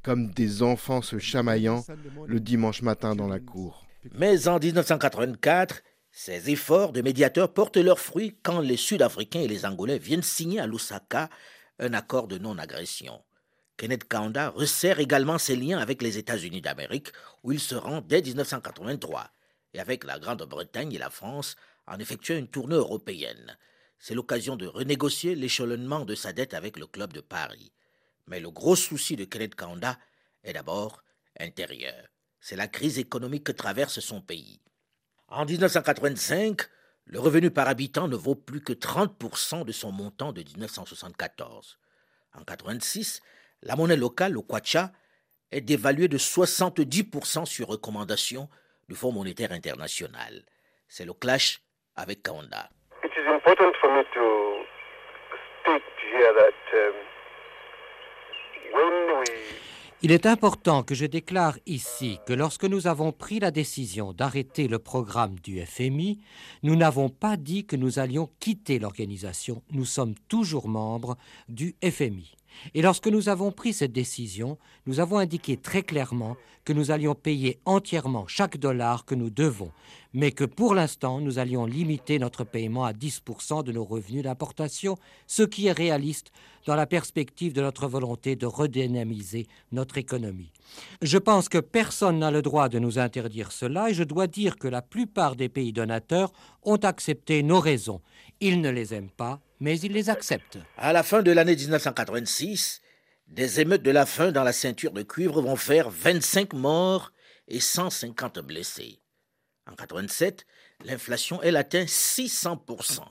comme 0.01 0.31
des 0.31 0.61
enfants 0.61 1.01
se 1.01 1.19
chamaillant 1.19 1.85
le 2.25 2.39
dimanche 2.39 2.81
matin 2.81 3.15
dans 3.15 3.27
la 3.27 3.39
cour. 3.39 3.85
Mais 4.11 4.47
en 4.47 4.59
1984, 4.59 5.81
ces 6.11 6.49
efforts 6.49 6.91
de 6.91 7.01
médiateurs 7.01 7.53
portent 7.53 7.77
leurs 7.77 7.99
fruits 7.99 8.37
quand 8.43 8.59
les 8.59 8.75
Sud-Africains 8.75 9.39
et 9.39 9.47
les 9.47 9.65
Angolais 9.65 9.97
viennent 9.97 10.21
signer 10.21 10.59
à 10.59 10.67
Lusaka 10.67 11.29
un 11.79 11.93
accord 11.93 12.27
de 12.27 12.37
non-agression. 12.37 13.23
Kenneth 13.77 14.07
Kaunda 14.07 14.49
resserre 14.49 14.99
également 14.99 15.37
ses 15.37 15.55
liens 15.55 15.79
avec 15.79 16.01
les 16.01 16.17
États-Unis 16.17 16.61
d'Amérique, 16.61 17.09
où 17.43 17.51
il 17.51 17.59
se 17.59 17.75
rend 17.75 18.01
dès 18.01 18.21
1983, 18.21 19.31
et 19.73 19.79
avec 19.79 20.03
la 20.03 20.19
Grande-Bretagne 20.19 20.93
et 20.93 20.99
la 20.99 21.09
France 21.09 21.55
en 21.87 21.97
effectuant 21.97 22.37
une 22.37 22.49
tournée 22.49 22.75
européenne. 22.75 23.57
C'est 23.97 24.13
l'occasion 24.13 24.55
de 24.57 24.67
renégocier 24.67 25.33
l'échelonnement 25.33 26.05
de 26.05 26.13
sa 26.13 26.33
dette 26.33 26.53
avec 26.53 26.77
le 26.77 26.87
club 26.87 27.13
de 27.13 27.21
Paris. 27.21 27.71
Mais 28.27 28.39
le 28.39 28.51
gros 28.51 28.75
souci 28.75 29.15
de 29.15 29.25
Kenneth 29.25 29.55
Kaunda 29.55 29.97
est 30.43 30.53
d'abord 30.53 31.03
intérieur 31.39 32.12
c'est 32.43 32.57
la 32.57 32.67
crise 32.67 32.99
économique 32.99 33.45
que 33.45 33.53
traverse 33.53 34.01
son 34.01 34.19
pays. 34.19 34.59
En 35.29 35.45
1985, 35.45 36.63
le 37.05 37.19
revenu 37.21 37.51
par 37.51 37.69
habitant 37.69 38.09
ne 38.09 38.17
vaut 38.17 38.35
plus 38.35 38.61
que 38.61 38.73
30% 38.73 39.63
de 39.63 39.71
son 39.71 39.93
montant 39.93 40.33
de 40.33 40.41
1974. 40.41 41.79
En 42.33 42.39
1986, 42.39 43.21
la 43.61 43.77
monnaie 43.77 43.95
locale, 43.95 44.33
le 44.33 44.41
kwacha, 44.41 44.91
est 45.51 45.61
dévaluée 45.61 46.09
de 46.09 46.17
70% 46.17 47.45
sur 47.45 47.67
recommandation 47.69 48.49
du 48.89 48.95
Fonds 48.95 49.13
monétaire 49.13 49.53
international. 49.53 50.43
C'est 50.89 51.05
le 51.05 51.13
clash 51.13 51.61
avec 51.95 52.23
Kaunda. 52.23 52.69
Here 56.13 56.31
that 56.31 56.61
um, 56.75 56.93
when 58.71 59.19
we 59.19 59.42
Il 60.05 60.11
est 60.11 60.25
important 60.25 60.83
que 60.83 60.95
je 60.95 61.05
déclare 61.05 61.57
ici 61.65 62.19
que 62.27 62.33
lorsque 62.33 62.65
nous 62.65 62.87
avons 62.87 63.13
pris 63.13 63.39
la 63.39 63.51
décision 63.51 64.11
d'arrêter 64.11 64.67
le 64.67 64.77
programme 64.77 65.39
du 65.39 65.65
FMI, 65.65 66.19
nous 66.61 66.75
n'avons 66.75 67.07
pas 67.07 67.37
dit 67.37 67.65
que 67.65 67.77
nous 67.77 67.99
allions 67.99 68.29
quitter 68.41 68.79
l'organisation. 68.79 69.63
Nous 69.71 69.85
sommes 69.85 70.15
toujours 70.27 70.67
membres 70.67 71.17
du 71.47 71.77
FMI. 71.81 72.33
Et 72.73 72.81
lorsque 72.81 73.07
nous 73.07 73.29
avons 73.29 73.51
pris 73.51 73.73
cette 73.73 73.91
décision, 73.91 74.57
nous 74.85 74.99
avons 74.99 75.17
indiqué 75.17 75.57
très 75.57 75.83
clairement 75.83 76.35
que 76.65 76.73
nous 76.73 76.91
allions 76.91 77.15
payer 77.15 77.59
entièrement 77.65 78.25
chaque 78.27 78.57
dollar 78.57 79.05
que 79.05 79.15
nous 79.15 79.29
devons, 79.29 79.71
mais 80.13 80.31
que 80.31 80.43
pour 80.45 80.75
l'instant, 80.75 81.19
nous 81.19 81.39
allions 81.39 81.65
limiter 81.65 82.19
notre 82.19 82.43
paiement 82.43 82.85
à 82.85 82.93
10% 82.93 83.63
de 83.63 83.71
nos 83.71 83.83
revenus 83.83 84.23
d'importation, 84.23 84.97
ce 85.27 85.43
qui 85.43 85.67
est 85.67 85.73
réaliste 85.73 86.31
dans 86.65 86.75
la 86.75 86.85
perspective 86.85 87.53
de 87.53 87.61
notre 87.61 87.87
volonté 87.87 88.35
de 88.35 88.45
redynamiser 88.45 89.47
notre 89.71 89.97
économie. 89.97 90.51
Je 91.01 91.17
pense 91.17 91.49
que 91.49 91.57
personne 91.57 92.19
n'a 92.19 92.31
le 92.31 92.41
droit 92.41 92.69
de 92.69 92.79
nous 92.79 92.99
interdire 92.99 93.51
cela 93.51 93.89
et 93.89 93.93
je 93.93 94.03
dois 94.03 94.27
dire 94.27 94.57
que 94.57 94.67
la 94.67 94.81
plupart 94.81 95.35
des 95.35 95.49
pays 95.49 95.73
donateurs 95.73 96.31
ont 96.63 96.77
accepté 96.77 97.43
nos 97.43 97.59
raisons. 97.59 98.01
Ils 98.39 98.61
ne 98.61 98.69
les 98.69 98.93
aiment 98.93 99.09
pas, 99.09 99.41
mais 99.63 99.79
ils 99.79 99.93
les 99.93 100.09
acceptent. 100.09 100.57
À 100.75 100.91
la 100.91 101.03
fin 101.03 101.23
de 101.23 101.31
l'année 101.31 101.55
1986, 101.55 102.81
des 103.27 103.61
émeutes 103.61 103.81
de 103.81 103.91
la 103.91 104.05
faim 104.05 104.33
dans 104.33 104.43
la 104.43 104.51
ceinture 104.51 104.91
de 104.91 105.03
cuivre 105.03 105.41
vont 105.41 105.55
faire 105.55 105.89
25 105.89 106.51
morts 106.51 107.13
et 107.47 107.61
150 107.61 108.39
blessés. 108.39 108.99
En 109.65 109.71
1987, 109.71 110.45
l'inflation, 110.83 111.41
elle 111.41 111.55
atteint 111.55 111.85
600%. 111.85 113.03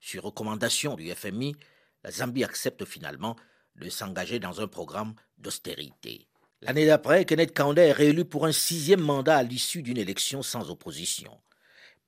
Sur 0.00 0.24
recommandation 0.24 0.96
du 0.96 1.08
FMI, 1.14 1.54
la 2.02 2.10
Zambie 2.10 2.42
accepte 2.42 2.84
finalement 2.84 3.36
de 3.76 3.88
s'engager 3.88 4.40
dans 4.40 4.60
un 4.60 4.66
programme 4.66 5.14
d'austérité. 5.38 6.26
L'année 6.60 6.86
d'après, 6.86 7.24
Kenneth 7.24 7.54
Kaunda 7.54 7.84
est 7.84 7.92
réélu 7.92 8.24
pour 8.24 8.46
un 8.46 8.52
sixième 8.52 9.00
mandat 9.00 9.36
à 9.36 9.42
l'issue 9.44 9.82
d'une 9.82 9.98
élection 9.98 10.42
sans 10.42 10.70
opposition. 10.70 11.40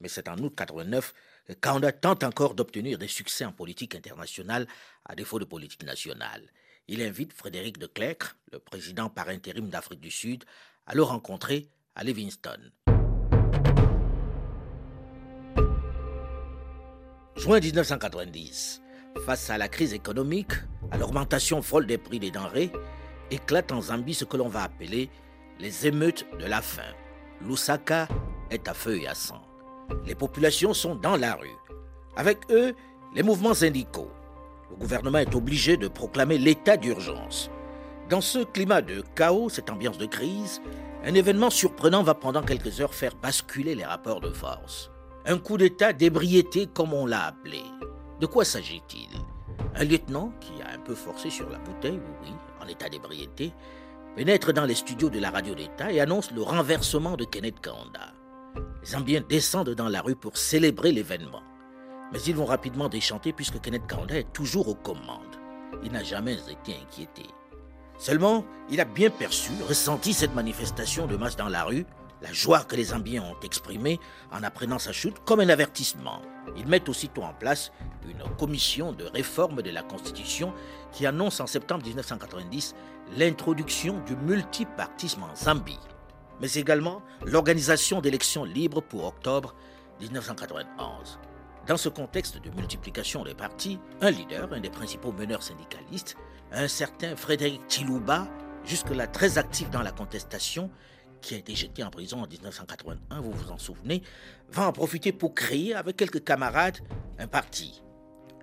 Mais 0.00 0.08
c'est 0.08 0.28
en 0.28 0.34
août 0.38 0.58
1989 0.58 1.14
Kaunda 1.54 1.92
tente 1.92 2.24
encore 2.24 2.54
d'obtenir 2.54 2.98
des 2.98 3.08
succès 3.08 3.44
en 3.44 3.52
politique 3.52 3.94
internationale 3.94 4.66
à 5.04 5.14
défaut 5.14 5.38
de 5.38 5.44
politique 5.44 5.84
nationale. 5.84 6.42
Il 6.88 7.02
invite 7.02 7.32
Frédéric 7.32 7.78
de 7.78 7.86
Klerk, 7.86 8.34
le 8.52 8.58
président 8.58 9.08
par 9.08 9.28
intérim 9.28 9.68
d'Afrique 9.68 10.00
du 10.00 10.10
Sud, 10.10 10.44
à 10.86 10.94
le 10.94 11.02
rencontrer 11.02 11.68
à 11.94 12.04
Livingston. 12.04 12.70
Juin 17.36 17.60
1990. 17.60 18.82
Face 19.24 19.50
à 19.50 19.58
la 19.58 19.68
crise 19.68 19.94
économique, 19.94 20.52
à 20.90 20.98
l'augmentation 20.98 21.62
folle 21.62 21.86
des 21.86 21.98
prix 21.98 22.18
des 22.18 22.30
denrées, 22.30 22.72
éclate 23.30 23.72
en 23.72 23.80
Zambie 23.80 24.14
ce 24.14 24.24
que 24.24 24.36
l'on 24.36 24.48
va 24.48 24.64
appeler 24.64 25.10
les 25.58 25.86
émeutes 25.86 26.26
de 26.38 26.46
la 26.46 26.60
faim. 26.60 26.94
Lusaka 27.40 28.08
est 28.50 28.68
à 28.68 28.74
feu 28.74 29.00
et 29.00 29.06
à 29.06 29.14
sang. 29.14 29.45
Les 30.06 30.14
populations 30.14 30.74
sont 30.74 30.94
dans 30.94 31.16
la 31.16 31.34
rue. 31.34 31.56
Avec 32.16 32.38
eux, 32.50 32.74
les 33.14 33.22
mouvements 33.22 33.54
syndicaux. 33.54 34.10
Le 34.70 34.76
gouvernement 34.76 35.18
est 35.18 35.34
obligé 35.34 35.76
de 35.76 35.88
proclamer 35.88 36.38
l'état 36.38 36.76
d'urgence. 36.76 37.50
Dans 38.08 38.20
ce 38.20 38.40
climat 38.40 38.82
de 38.82 39.02
chaos, 39.14 39.48
cette 39.48 39.70
ambiance 39.70 39.98
de 39.98 40.06
crise, 40.06 40.60
un 41.04 41.14
événement 41.14 41.50
surprenant 41.50 42.02
va 42.02 42.14
pendant 42.14 42.42
quelques 42.42 42.80
heures 42.80 42.94
faire 42.94 43.14
basculer 43.14 43.74
les 43.74 43.84
rapports 43.84 44.20
de 44.20 44.30
force. 44.30 44.90
Un 45.24 45.38
coup 45.38 45.56
d'État 45.56 45.92
d'ébriété 45.92 46.66
comme 46.66 46.92
on 46.92 47.06
l'a 47.06 47.26
appelé. 47.26 47.62
De 48.20 48.26
quoi 48.26 48.44
s'agit-il? 48.44 49.08
Un 49.74 49.84
lieutenant, 49.84 50.32
qui 50.40 50.62
a 50.62 50.74
un 50.74 50.78
peu 50.78 50.94
forcé 50.94 51.30
sur 51.30 51.48
la 51.50 51.58
bouteille, 51.58 52.00
oui, 52.22 52.32
en 52.62 52.66
état 52.66 52.88
d'ébriété, 52.88 53.52
pénètre 54.14 54.52
dans 54.52 54.64
les 54.64 54.74
studios 54.74 55.10
de 55.10 55.18
la 55.18 55.30
radio 55.30 55.54
d'État 55.54 55.92
et 55.92 56.00
annonce 56.00 56.30
le 56.30 56.42
renversement 56.42 57.16
de 57.16 57.24
Kenneth 57.24 57.60
Kaunda. 57.60 58.15
Les 58.82 58.88
Zambiens 58.88 59.22
descendent 59.28 59.74
dans 59.74 59.88
la 59.88 60.00
rue 60.00 60.16
pour 60.16 60.36
célébrer 60.36 60.92
l'événement. 60.92 61.42
Mais 62.12 62.20
ils 62.22 62.36
vont 62.36 62.44
rapidement 62.44 62.88
déchanter 62.88 63.32
puisque 63.32 63.60
Kenneth 63.60 63.86
Kaunda 63.86 64.18
est 64.18 64.32
toujours 64.32 64.68
aux 64.68 64.74
commandes. 64.74 65.36
Il 65.82 65.92
n'a 65.92 66.04
jamais 66.04 66.34
été 66.34 66.76
inquiété. 66.80 67.24
Seulement, 67.98 68.44
il 68.70 68.80
a 68.80 68.84
bien 68.84 69.10
perçu, 69.10 69.52
ressenti 69.68 70.12
cette 70.12 70.34
manifestation 70.34 71.06
de 71.06 71.16
masse 71.16 71.36
dans 71.36 71.48
la 71.48 71.64
rue, 71.64 71.86
la 72.22 72.32
joie 72.32 72.64
que 72.64 72.76
les 72.76 72.84
Zambiens 72.84 73.22
ont 73.22 73.40
exprimée 73.42 73.98
en 74.32 74.42
apprenant 74.42 74.78
sa 74.78 74.92
chute 74.92 75.18
comme 75.24 75.40
un 75.40 75.48
avertissement. 75.48 76.22
Ils 76.56 76.66
mettent 76.66 76.88
aussitôt 76.88 77.22
en 77.22 77.34
place 77.34 77.72
une 78.08 78.22
commission 78.36 78.92
de 78.92 79.04
réforme 79.04 79.62
de 79.62 79.70
la 79.70 79.82
Constitution 79.82 80.52
qui 80.92 81.06
annonce 81.06 81.40
en 81.40 81.46
septembre 81.46 81.84
1990 81.84 82.74
l'introduction 83.16 84.02
du 84.06 84.16
multipartisme 84.16 85.24
en 85.24 85.34
Zambie 85.34 85.78
mais 86.40 86.52
également 86.54 87.02
l'organisation 87.24 88.00
d'élections 88.00 88.44
libres 88.44 88.82
pour 88.82 89.04
octobre 89.04 89.54
1991. 90.00 91.18
Dans 91.66 91.76
ce 91.76 91.88
contexte 91.88 92.40
de 92.40 92.50
multiplication 92.50 93.24
des 93.24 93.34
partis, 93.34 93.78
un 94.00 94.10
leader, 94.10 94.52
un 94.52 94.60
des 94.60 94.70
principaux 94.70 95.12
meneurs 95.12 95.42
syndicalistes, 95.42 96.16
un 96.52 96.68
certain 96.68 97.16
Frédéric 97.16 97.60
Chilouba, 97.68 98.28
jusque-là 98.64 99.06
très 99.06 99.38
actif 99.38 99.70
dans 99.70 99.82
la 99.82 99.90
contestation, 99.90 100.70
qui 101.20 101.34
a 101.34 101.38
été 101.38 101.54
jeté 101.54 101.82
en 101.82 101.90
prison 101.90 102.22
en 102.22 102.28
1981, 102.28 103.20
vous 103.20 103.32
vous 103.32 103.50
en 103.50 103.58
souvenez, 103.58 104.02
va 104.50 104.68
en 104.68 104.72
profiter 104.72 105.12
pour 105.12 105.34
créer 105.34 105.74
avec 105.74 105.96
quelques 105.96 106.22
camarades 106.22 106.78
un 107.18 107.26
parti, 107.26 107.82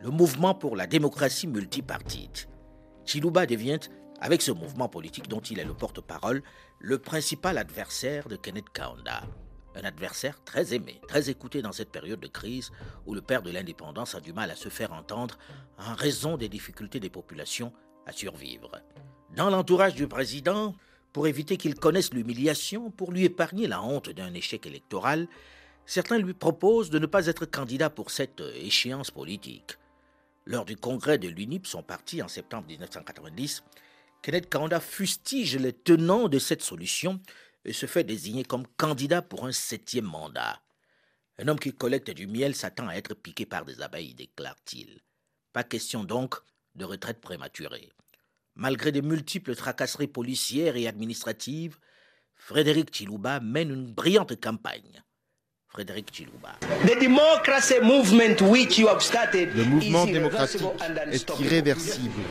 le 0.01 0.09
Mouvement 0.09 0.53
pour 0.53 0.75
la 0.75 0.85
démocratie 0.85 1.47
multipartite. 1.47 2.49
Chilouba 3.05 3.45
devient 3.45 3.79
avec 4.19 4.41
ce 4.41 4.51
mouvement 4.51 4.89
politique 4.89 5.27
dont 5.27 5.39
il 5.39 5.59
est 5.59 5.65
le 5.65 5.73
porte-parole, 5.73 6.43
le 6.83 6.97
principal 6.97 7.57
adversaire 7.57 8.27
de 8.27 8.35
Kenneth 8.35 8.69
Kaunda. 8.73 9.23
Un 9.73 9.85
adversaire 9.85 10.43
très 10.43 10.73
aimé, 10.73 10.99
très 11.07 11.29
écouté 11.29 11.61
dans 11.61 11.71
cette 11.71 11.93
période 11.93 12.19
de 12.19 12.27
crise 12.27 12.71
où 13.05 13.15
le 13.15 13.21
père 13.21 13.41
de 13.41 13.51
l'indépendance 13.51 14.15
a 14.15 14.19
du 14.19 14.33
mal 14.33 14.51
à 14.51 14.57
se 14.57 14.67
faire 14.67 14.91
entendre 14.91 15.39
en 15.77 15.93
raison 15.95 16.35
des 16.35 16.49
difficultés 16.49 16.99
des 16.99 17.09
populations 17.09 17.71
à 18.05 18.11
survivre. 18.11 18.69
Dans 19.33 19.49
l'entourage 19.49 19.95
du 19.95 20.09
président, 20.09 20.75
pour 21.13 21.25
éviter 21.25 21.55
qu'il 21.55 21.75
connaisse 21.75 22.13
l'humiliation, 22.13 22.91
pour 22.91 23.13
lui 23.13 23.23
épargner 23.23 23.67
la 23.67 23.81
honte 23.81 24.09
d'un 24.09 24.33
échec 24.33 24.65
électoral, 24.65 25.29
certains 25.85 26.17
lui 26.17 26.33
proposent 26.33 26.89
de 26.89 26.99
ne 26.99 27.05
pas 27.05 27.27
être 27.27 27.45
candidat 27.45 27.89
pour 27.89 28.11
cette 28.11 28.43
échéance 28.55 29.09
politique. 29.09 29.77
Lors 30.45 30.65
du 30.65 30.75
congrès 30.75 31.17
de 31.17 31.29
l'UNIP, 31.29 31.65
son 31.65 31.81
parti, 31.81 32.21
en 32.21 32.27
septembre 32.27 32.67
1990, 32.67 33.63
Kenneth 34.23 34.49
Kaunda 34.49 34.79
fustige 34.79 35.57
les 35.57 35.73
tenants 35.73 36.29
de 36.29 36.39
cette 36.39 36.63
solution 36.63 37.19
et 37.65 37.73
se 37.73 37.85
fait 37.85 38.05
désigner 38.05 38.45
comme 38.45 38.65
candidat 38.77 39.21
pour 39.21 39.45
un 39.45 39.51
septième 39.51 40.05
mandat. 40.05 40.61
Un 41.39 41.49
homme 41.49 41.59
qui 41.59 41.73
collecte 41.73 42.09
du 42.09 42.25
miel 42.25 42.55
s'attend 42.55 42.87
à 42.87 42.95
être 42.95 43.15
piqué 43.15 43.45
par 43.45 43.65
des 43.65 43.81
abeilles, 43.81 44.13
déclare-t-il. 44.13 45.01
Pas 45.51 45.65
question 45.65 46.05
donc 46.05 46.35
de 46.75 46.85
retraite 46.85 47.19
prématurée. 47.19 47.91
Malgré 48.55 48.93
de 48.93 49.01
multiples 49.01 49.57
tracasseries 49.57 50.07
policières 50.07 50.77
et 50.77 50.87
administratives, 50.87 51.77
Frédéric 52.33 52.95
Chilouba 52.95 53.41
mène 53.41 53.71
une 53.71 53.93
brillante 53.93 54.39
campagne. 54.39 55.03
Frédéric 55.73 56.13
Chilouba. 56.13 56.55
Le 59.55 59.63
mouvement 59.65 60.05
démocratique 60.05 60.61
est 61.11 61.39
irréversible 61.39 62.21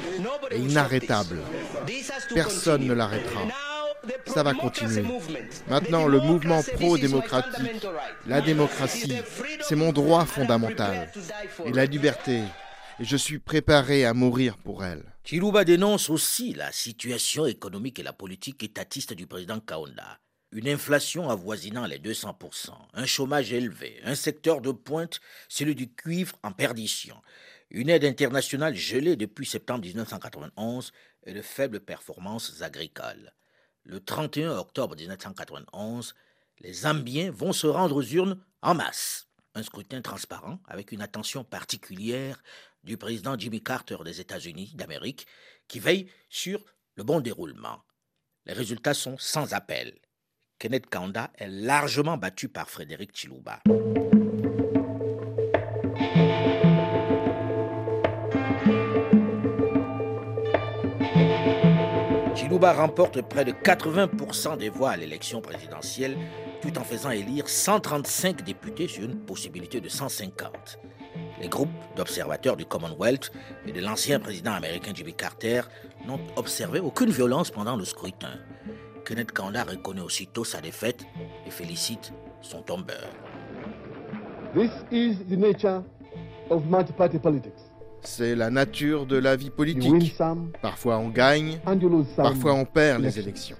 et 0.52 0.58
inarrêtable. 0.58 1.40
Personne 2.32 2.86
ne 2.86 2.92
l'arrêtera. 2.92 3.42
Ça 4.26 4.44
va 4.44 4.54
continuer. 4.54 5.04
Maintenant, 5.68 6.06
le 6.06 6.20
mouvement 6.20 6.62
pro-démocratique, 6.62 7.84
la 8.28 8.40
démocratie, 8.40 9.16
c'est 9.60 9.74
mon 9.74 9.92
droit 9.92 10.24
fondamental. 10.24 11.10
Et 11.64 11.72
la 11.72 11.86
liberté. 11.86 12.42
Et 13.00 13.04
je 13.04 13.16
suis 13.16 13.40
préparé 13.40 14.04
à 14.04 14.14
mourir 14.14 14.56
pour 14.56 14.84
elle. 14.84 15.02
Chilouba 15.24 15.64
dénonce 15.64 16.10
aussi 16.10 16.52
la 16.54 16.70
situation 16.70 17.46
économique 17.46 17.98
et 17.98 18.04
la 18.04 18.12
politique 18.12 18.62
étatiste 18.62 19.14
du 19.14 19.26
président 19.26 19.58
Kaunda 19.58 20.18
une 20.52 20.68
inflation 20.68 21.30
avoisinant 21.30 21.86
les 21.86 21.98
200%, 21.98 22.70
un 22.92 23.06
chômage 23.06 23.52
élevé, 23.52 24.00
un 24.04 24.14
secteur 24.14 24.60
de 24.60 24.70
pointe, 24.70 25.20
celui 25.48 25.74
du 25.74 25.90
cuivre 25.90 26.36
en 26.42 26.52
perdition, 26.52 27.16
une 27.70 27.88
aide 27.88 28.04
internationale 28.04 28.74
gelée 28.74 29.16
depuis 29.16 29.46
septembre 29.46 29.86
1991 29.86 30.92
et 31.24 31.32
de 31.32 31.40
faibles 31.40 31.80
performances 31.80 32.60
agricoles. 32.60 33.32
Le 33.84 33.98
31 33.98 34.58
octobre 34.58 34.94
1991, 34.94 36.14
les 36.60 36.72
Zambiens 36.72 37.30
vont 37.30 37.54
se 37.54 37.66
rendre 37.66 37.96
aux 37.96 38.02
urnes 38.02 38.38
en 38.60 38.74
masse. 38.74 39.28
Un 39.54 39.62
scrutin 39.62 40.02
transparent 40.02 40.60
avec 40.66 40.92
une 40.92 41.00
attention 41.00 41.44
particulière 41.44 42.42
du 42.84 42.98
président 42.98 43.38
Jimmy 43.38 43.62
Carter 43.62 43.96
des 44.04 44.20
États-Unis 44.20 44.72
d'Amérique 44.74 45.26
qui 45.66 45.80
veille 45.80 46.10
sur 46.28 46.62
le 46.94 47.04
bon 47.04 47.20
déroulement. 47.20 47.82
Les 48.44 48.52
résultats 48.52 48.94
sont 48.94 49.16
sans 49.18 49.54
appel. 49.54 49.98
Kenneth 50.62 50.88
Kaunda 50.88 51.32
est 51.38 51.48
largement 51.48 52.16
battu 52.16 52.48
par 52.48 52.70
Frédéric 52.70 53.10
Chilouba. 53.16 53.58
Chiluba 62.36 62.74
remporte 62.74 63.22
près 63.22 63.44
de 63.44 63.50
80% 63.50 64.56
des 64.56 64.68
voix 64.68 64.90
à 64.90 64.96
l'élection 64.96 65.40
présidentielle, 65.40 66.16
tout 66.60 66.78
en 66.78 66.84
faisant 66.84 67.10
élire 67.10 67.48
135 67.48 68.44
députés 68.44 68.86
sur 68.86 69.02
une 69.02 69.18
possibilité 69.18 69.80
de 69.80 69.88
150. 69.88 70.78
Les 71.40 71.48
groupes 71.48 71.70
d'observateurs 71.96 72.56
du 72.56 72.66
Commonwealth 72.66 73.32
et 73.66 73.72
de 73.72 73.80
l'ancien 73.80 74.20
président 74.20 74.52
américain 74.52 74.92
Jimmy 74.94 75.14
Carter 75.14 75.62
n'ont 76.06 76.20
observé 76.36 76.78
aucune 76.78 77.10
violence 77.10 77.50
pendant 77.50 77.74
le 77.74 77.84
scrutin. 77.84 78.38
Kenneth 79.04 79.32
Kaunda 79.32 79.64
reconnaît 79.64 80.00
aussitôt 80.00 80.44
sa 80.44 80.60
défaite 80.60 81.04
et 81.46 81.50
félicite 81.50 82.12
son 82.40 82.62
tombeur. 82.62 83.08
This 84.54 84.70
is 84.90 85.16
the 85.28 85.38
nature 85.38 85.82
of 86.50 86.64
multi-party 86.66 87.18
politics. 87.18 87.52
C'est 88.02 88.34
la 88.34 88.50
nature 88.50 89.06
de 89.06 89.16
la 89.16 89.36
vie 89.36 89.50
politique. 89.50 90.16
Parfois 90.60 90.98
on 90.98 91.08
gagne, 91.08 91.60
parfois 92.16 92.54
on 92.54 92.64
perd 92.64 93.02
les 93.02 93.18
élections. 93.18 93.56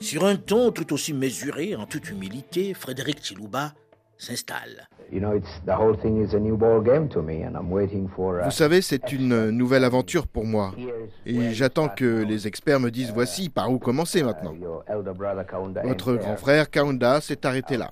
Sur 0.00 0.24
un 0.24 0.36
ton 0.36 0.70
tout 0.70 0.92
aussi 0.92 1.12
mesuré, 1.12 1.74
en 1.76 1.86
toute 1.86 2.08
humilité, 2.08 2.72
Frédéric 2.72 3.22
Chilouba 3.22 3.74
s'installe. 4.20 4.88
Vous 8.44 8.50
savez, 8.50 8.82
c'est 8.82 9.12
une 9.12 9.50
nouvelle 9.50 9.84
aventure 9.84 10.26
pour 10.26 10.44
moi. 10.44 10.74
Et 11.26 11.52
j'attends 11.52 11.88
que 11.88 12.22
les 12.22 12.46
experts 12.46 12.80
me 12.80 12.90
disent 12.90 13.12
voici 13.12 13.48
par 13.48 13.72
où 13.72 13.78
commencer 13.78 14.22
maintenant. 14.22 14.54
Votre 15.82 16.14
grand 16.14 16.36
frère 16.36 16.70
Kaunda 16.70 17.20
s'est 17.20 17.46
arrêté 17.46 17.76
là. 17.76 17.90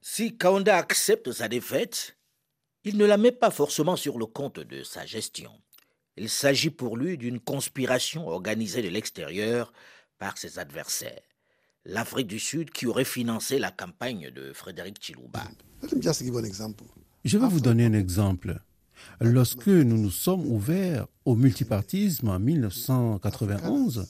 Si 0.00 0.36
Kaunda 0.36 0.76
accepte 0.76 1.32
sa 1.32 1.48
défaite, 1.48 2.16
il 2.84 2.98
ne 2.98 3.06
la 3.06 3.16
met 3.16 3.32
pas 3.32 3.50
forcément 3.50 3.96
sur 3.96 4.18
le 4.18 4.26
compte 4.26 4.60
de 4.60 4.82
sa 4.82 5.06
gestion. 5.06 5.50
Il 6.16 6.28
s'agit 6.28 6.70
pour 6.70 6.96
lui 6.96 7.18
d'une 7.18 7.40
conspiration 7.40 8.28
organisée 8.28 8.82
de 8.82 8.88
l'extérieur 8.88 9.72
par 10.18 10.38
ses 10.38 10.58
adversaires. 10.58 11.22
L'Afrique 11.86 12.28
du 12.28 12.38
Sud 12.38 12.70
qui 12.70 12.86
aurait 12.86 13.04
financé 13.04 13.58
la 13.58 13.70
campagne 13.70 14.30
de 14.30 14.52
Frédéric 14.54 14.96
Chilouba. 15.00 15.44
Je 17.24 17.38
vais 17.38 17.48
vous 17.48 17.60
donner 17.60 17.84
un 17.86 17.92
exemple. 17.92 18.58
Lorsque 19.20 19.68
nous 19.68 19.98
nous 19.98 20.10
sommes 20.10 20.46
ouverts 20.46 21.06
au 21.26 21.34
multipartisme 21.34 22.28
en 22.28 22.38
1991, 22.38 24.06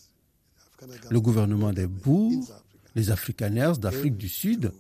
le 1.10 1.20
gouvernement 1.20 1.72
des 1.72 1.88
Boers, 1.88 2.62
les 2.94 3.10
Afrikaners 3.10 3.78
d'Afrique 3.78 4.16
du 4.16 4.28
Sud, 4.28 4.72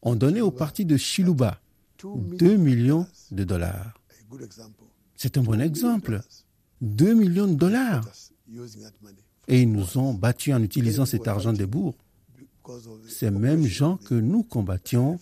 ont 0.00 0.14
donné 0.14 0.40
au 0.40 0.50
parti 0.50 0.86
de 0.86 0.96
Chilouba 0.96 1.60
2 2.02 2.56
millions 2.56 3.06
de 3.30 3.44
dollars. 3.44 3.94
C'est 5.16 5.36
un 5.36 5.42
bon 5.42 5.60
exemple. 5.60 6.20
2 6.80 7.14
millions 7.14 7.48
de 7.48 7.54
dollars. 7.56 8.08
Et 9.48 9.62
ils 9.62 9.70
nous 9.70 9.98
ont 9.98 10.14
battus 10.14 10.54
en 10.54 10.62
utilisant 10.62 11.04
cet 11.04 11.26
argent 11.26 11.52
des 11.52 11.66
bourgs. 11.66 11.96
Ces 13.08 13.30
mêmes 13.30 13.66
gens 13.66 13.96
que 13.96 14.14
nous 14.14 14.42
combattions 14.42 15.18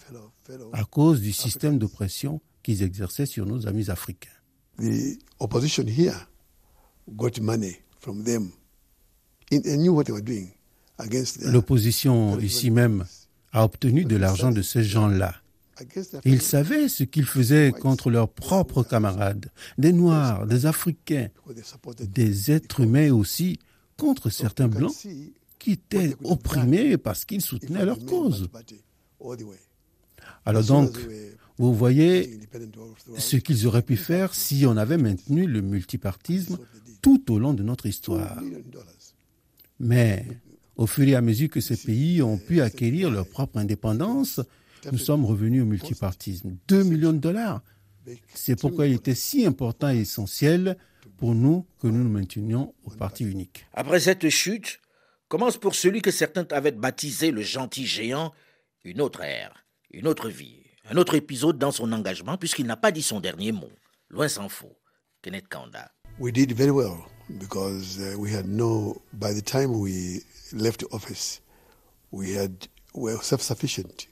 à 0.72 0.84
cause 0.84 1.20
du 1.20 1.32
système 1.32 1.78
d'oppression 1.78 2.40
qu'ils 2.62 2.82
exerçaient 2.82 3.26
sur 3.26 3.46
nos 3.46 3.66
amis 3.66 3.90
africains. 3.90 4.30
L'opposition 11.42 12.38
ici 12.40 12.70
même 12.70 13.04
a 13.52 13.64
obtenu 13.64 14.04
de 14.04 14.16
l'argent 14.16 14.50
de 14.50 14.62
ces 14.62 14.82
gens-là. 14.82 15.34
Ils 16.24 16.40
savaient 16.40 16.88
ce 16.88 17.04
qu'ils 17.04 17.26
faisaient 17.26 17.70
contre 17.72 18.10
leurs 18.10 18.30
propres 18.30 18.82
camarades, 18.82 19.50
des 19.78 19.92
Noirs, 19.92 20.46
des 20.46 20.66
Africains, 20.66 21.28
des 22.00 22.50
êtres 22.50 22.80
humains 22.80 23.12
aussi, 23.12 23.58
contre 23.98 24.30
certains 24.30 24.68
Blancs 24.68 24.94
qui 25.66 25.72
étaient 25.72 26.14
opprimés 26.22 26.96
parce 26.96 27.24
qu'ils 27.24 27.40
soutenaient 27.40 27.84
leur 27.84 27.98
cause. 28.06 28.48
Alors 30.44 30.62
donc, 30.62 30.96
vous 31.58 31.74
voyez 31.74 32.38
ce 33.18 33.36
qu'ils 33.36 33.66
auraient 33.66 33.82
pu 33.82 33.96
faire 33.96 34.32
si 34.32 34.64
on 34.64 34.76
avait 34.76 34.96
maintenu 34.96 35.48
le 35.48 35.62
multipartisme 35.62 36.58
tout 37.02 37.32
au 37.32 37.40
long 37.40 37.52
de 37.52 37.64
notre 37.64 37.86
histoire. 37.86 38.40
Mais 39.80 40.24
au 40.76 40.86
fur 40.86 41.08
et 41.08 41.16
à 41.16 41.20
mesure 41.20 41.50
que 41.50 41.60
ces 41.60 41.76
pays 41.76 42.22
ont 42.22 42.38
pu 42.38 42.60
acquérir 42.60 43.10
leur 43.10 43.26
propre 43.26 43.58
indépendance, 43.58 44.40
nous 44.92 44.98
sommes 44.98 45.24
revenus 45.24 45.62
au 45.64 45.66
multipartisme. 45.66 46.56
2 46.68 46.84
millions 46.84 47.12
de 47.12 47.18
dollars. 47.18 47.60
C'est 48.32 48.54
pourquoi 48.54 48.86
il 48.86 48.94
était 48.94 49.16
si 49.16 49.44
important 49.44 49.90
et 49.90 49.98
essentiel 49.98 50.76
pour 51.16 51.34
nous 51.34 51.66
que 51.80 51.88
nous 51.88 52.04
nous 52.04 52.10
maintenions 52.10 52.72
au 52.84 52.90
parti 52.90 53.24
unique. 53.24 53.66
Après 53.72 53.98
cette 53.98 54.28
chute, 54.28 54.78
commence 55.28 55.56
pour 55.56 55.74
celui 55.74 56.02
que 56.02 56.10
certains 56.10 56.46
avaient 56.50 56.72
baptisé 56.72 57.30
le 57.30 57.42
gentil 57.42 57.86
géant 57.86 58.32
une 58.84 59.00
autre 59.00 59.22
ère, 59.22 59.64
une 59.90 60.06
autre 60.06 60.28
vie, 60.28 60.64
un 60.88 60.96
autre 60.96 61.14
épisode 61.14 61.58
dans 61.58 61.72
son 61.72 61.92
engagement 61.92 62.36
puisqu'il 62.36 62.66
n'a 62.66 62.76
pas 62.76 62.92
dit 62.92 63.02
son 63.02 63.20
dernier 63.20 63.52
mot? 63.52 63.70
Loin 64.08 64.28
s'en 64.28 64.48
faut. 64.48 64.76
Kenneth 65.22 65.48
Kanda. 65.48 65.90
We 66.18 66.32
did 66.32 66.52
very 66.52 66.70
well 66.70 67.04
because 67.38 67.98
uh, 67.98 68.16
we 68.18 68.32
had 68.32 68.46
no, 68.46 69.02
by 69.12 69.34
the 69.34 69.42
time 69.42 69.80
we 69.80 70.22
left 70.52 70.84
office, 70.92 71.40
we 72.12 72.36
had, 72.36 72.68
were 72.94 73.20
self-sufficient. 73.20 74.08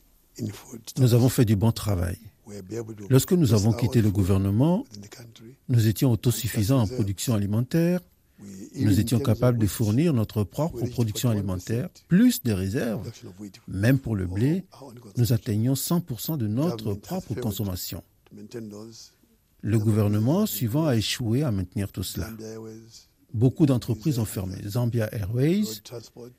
Nous 0.98 1.14
avons 1.14 1.29
fait 1.29 1.44
du 1.44 1.55
bon 1.55 1.70
travail. 1.70 2.18
Lorsque 3.09 3.33
nous 3.33 3.55
avons 3.55 3.72
quitté 3.72 4.03
le 4.03 4.11
gouvernement, 4.11 4.85
nous 5.68 5.87
étions 5.87 6.11
autosuffisants 6.11 6.81
en 6.81 6.87
production 6.87 7.35
alimentaire. 7.35 8.00
Nous 8.77 9.01
étions 9.01 9.20
capables 9.20 9.59
de 9.59 9.66
fournir 9.66 10.12
notre 10.12 10.44
propre 10.44 10.85
production 10.87 11.31
alimentaire, 11.31 11.88
plus 12.09 12.42
des 12.42 12.53
réserves. 12.53 13.11
Même 13.68 13.99
pour 13.99 14.16
le 14.16 14.27
blé, 14.27 14.64
nous 15.16 15.33
atteignions 15.33 15.75
100% 15.75 16.37
de 16.37 16.47
notre 16.47 16.94
propre 16.94 17.35
consommation. 17.35 18.03
Le 19.61 19.79
gouvernement 19.79 20.47
suivant 20.47 20.87
a 20.87 20.97
échoué 20.97 21.42
à 21.42 21.51
maintenir 21.51 21.90
tout 21.92 22.03
cela. 22.03 22.29
Beaucoup 23.33 23.66
d'entreprises 23.66 24.18
ont 24.18 24.25
fermé. 24.25 24.57
Zambia 24.66 25.12
Airways, 25.12 25.83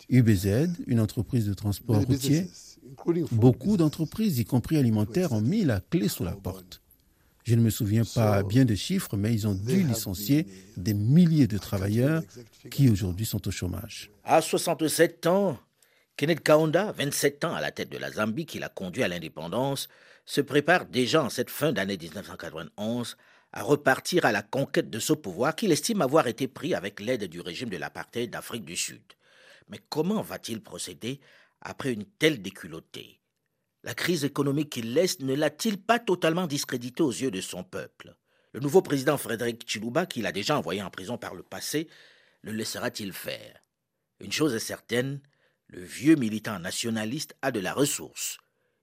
UBZ, 0.10 0.70
une 0.88 1.00
entreprise 1.00 1.46
de 1.46 1.54
transport 1.54 2.02
routier, 2.06 2.48
Beaucoup 3.32 3.78
d'entreprises, 3.78 4.40
y 4.40 4.46
compris 4.46 4.78
alimentaires, 4.78 5.32
ont 5.32 5.42
mis 5.42 5.66
la 5.66 5.80
clé 5.82 6.08
sous 6.08 6.24
la 6.24 6.32
porte. 6.32 6.82
Je 7.46 7.54
ne 7.54 7.62
me 7.62 7.70
souviens 7.70 8.02
pas 8.04 8.42
bien 8.42 8.66
des 8.66 8.76
chiffres, 8.76 9.16
mais 9.18 9.32
ils 9.32 9.48
ont 9.48 9.54
dû 9.54 9.84
licencier 9.84 10.48
des 10.78 10.96
milliers 10.96 11.46
de 11.46 11.60
travailleurs 11.60 12.24
qui 12.72 12.90
aujourd'hui 12.90 13.28
sont 13.28 13.48
au 13.48 13.52
chômage. 13.52 14.10
À 14.24 14.42
67 14.42 15.28
ans, 15.28 15.60
Kenneth 16.18 16.42
Kaunda, 16.42 16.92
27 16.94 17.46
ans 17.46 17.54
à 17.54 17.62
la 17.62 17.72
tête 17.72 17.92
de 17.92 18.00
la 18.00 18.12
Zambie 18.12 18.48
qui 18.48 18.58
l'a 18.58 18.70
conduit 18.70 19.04
à 19.04 19.08
l'indépendance, 19.08 19.90
se 20.26 20.42
prépare 20.42 20.88
déjà 20.88 21.24
en 21.24 21.30
cette 21.30 21.52
fin 21.52 21.72
d'année 21.72 21.98
1991 21.98 23.16
à 23.54 23.62
repartir 23.62 24.26
à 24.26 24.32
la 24.32 24.42
conquête 24.42 24.90
de 24.90 25.00
ce 25.00 25.14
pouvoir 25.14 25.56
qu'il 25.56 25.72
estime 25.72 26.02
avoir 26.02 26.26
été 26.26 26.48
pris 26.48 26.74
avec 26.74 27.00
l'aide 27.00 27.26
du 27.26 27.42
régime 27.42 27.70
de 27.70 27.78
l'apartheid 27.78 28.32
d'Afrique 28.32 28.66
du 28.66 28.76
Sud. 28.76 29.04
Mais 29.70 29.80
comment 29.90 30.24
va-t-il 30.24 30.64
procéder 30.64 31.20
après 31.62 31.94
une 31.94 32.06
telle 32.06 32.42
déculottée? 32.42 33.20
La 33.86 33.94
crise 33.94 34.26
économique 34.26 34.72
qu'il 34.72 34.96
laisse 34.96 35.20
ne 35.20 35.36
l'a-t-il 35.36 35.80
pas 35.80 36.00
totalement 36.00 36.48
discrédité 36.48 37.04
aux 37.04 37.12
yeux 37.12 37.30
de 37.30 37.40
son 37.40 37.64
peuple? 37.64 38.16
Le 38.52 38.60
nouveau 38.60 38.82
président 38.82 39.16
Frédéric 39.16 39.70
Chilouba, 39.70 40.08
qu'il 40.08 40.26
a 40.26 40.32
déjà 40.32 40.58
envoyé 40.58 40.82
en 40.82 40.90
prison 40.90 41.20
par 41.20 41.36
le 41.36 41.44
passé, 41.44 41.88
le 42.42 42.52
laissera-t-il 42.52 43.14
faire? 43.14 43.62
Une 44.20 44.32
chose 44.32 44.56
est 44.56 44.60
certaine, 44.60 45.22
le 45.68 45.84
vieux 45.84 46.16
militant 46.16 46.58
nationaliste 46.58 47.36
a 47.44 47.52
de 47.52 47.60
la 47.60 47.74
ressource. 47.74 48.40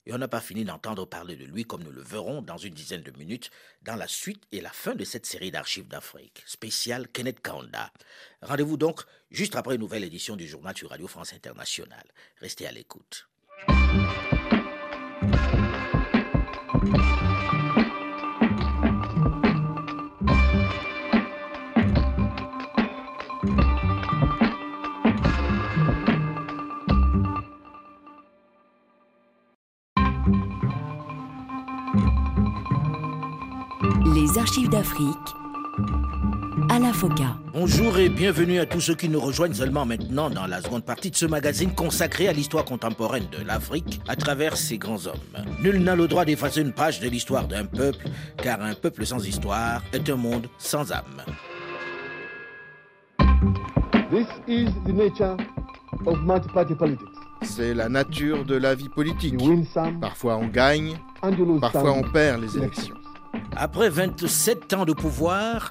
Et 0.06 0.14
on 0.14 0.18
n'a 0.18 0.28
pas 0.28 0.40
fini 0.40 0.64
d'entendre 0.64 1.04
parler 1.04 1.34
de 1.34 1.46
lui 1.46 1.64
comme 1.64 1.82
nous 1.82 1.90
le 1.90 2.02
verrons 2.02 2.40
dans 2.40 2.58
une 2.58 2.74
dizaine 2.74 3.02
de 3.02 3.18
minutes 3.18 3.50
dans 3.82 3.96
la 3.96 4.06
suite 4.06 4.44
et 4.52 4.60
la 4.60 4.70
fin 4.70 4.94
de 4.94 5.04
cette 5.04 5.26
série 5.26 5.50
d'archives 5.50 5.88
d'Afrique, 5.88 6.44
spéciale 6.46 7.08
Kenneth 7.08 7.40
Kaunda. 7.40 7.92
Rendez-vous 8.40 8.76
donc 8.76 9.02
juste 9.32 9.56
après 9.56 9.74
une 9.74 9.80
nouvelle 9.80 10.04
édition 10.04 10.36
du 10.36 10.46
journal 10.46 10.76
sur 10.76 10.90
Radio 10.90 11.08
France 11.08 11.32
Internationale. 11.32 12.06
Restez 12.40 12.68
à 12.68 12.72
l'écoute. 12.72 13.28
Les 16.82 16.90
archives 34.38 34.68
d'Afrique 34.68 35.16
Bonjour 37.52 37.98
et 37.98 38.08
bienvenue 38.08 38.58
à 38.58 38.66
tous 38.66 38.80
ceux 38.80 38.96
qui 38.96 39.08
nous 39.08 39.20
rejoignent 39.20 39.54
seulement 39.54 39.86
maintenant 39.86 40.30
dans 40.30 40.46
la 40.48 40.60
seconde 40.60 40.84
partie 40.84 41.12
de 41.12 41.16
ce 41.16 41.26
magazine 41.26 41.72
consacré 41.72 42.26
à 42.26 42.32
l'histoire 42.32 42.64
contemporaine 42.64 43.26
de 43.30 43.44
l'Afrique 43.44 44.00
à 44.08 44.16
travers 44.16 44.56
ses 44.56 44.78
grands 44.78 45.06
hommes. 45.06 45.44
Nul 45.62 45.78
n'a 45.78 45.94
le 45.94 46.08
droit 46.08 46.24
d'effacer 46.24 46.60
une 46.60 46.72
page 46.72 46.98
de 46.98 47.08
l'histoire 47.08 47.46
d'un 47.46 47.66
peuple, 47.66 48.08
car 48.36 48.60
un 48.60 48.74
peuple 48.74 49.06
sans 49.06 49.24
histoire 49.24 49.82
est 49.92 50.10
un 50.10 50.16
monde 50.16 50.48
sans 50.58 50.90
âme. 50.90 51.22
This 54.10 54.26
is 54.48 54.66
the 54.84 54.92
nature 54.92 55.36
C'est 57.42 57.74
la 57.74 57.88
nature 57.88 58.44
de 58.44 58.56
la 58.56 58.74
vie 58.74 58.88
politique. 58.88 59.36
Parfois 60.00 60.36
on 60.36 60.48
gagne, 60.48 60.96
parfois 61.60 61.92
on 61.92 62.02
perd 62.02 62.42
les 62.42 62.58
élections. 62.58 62.96
Après 63.54 63.88
27 63.88 64.72
ans 64.74 64.84
de 64.84 64.92
pouvoir, 64.92 65.70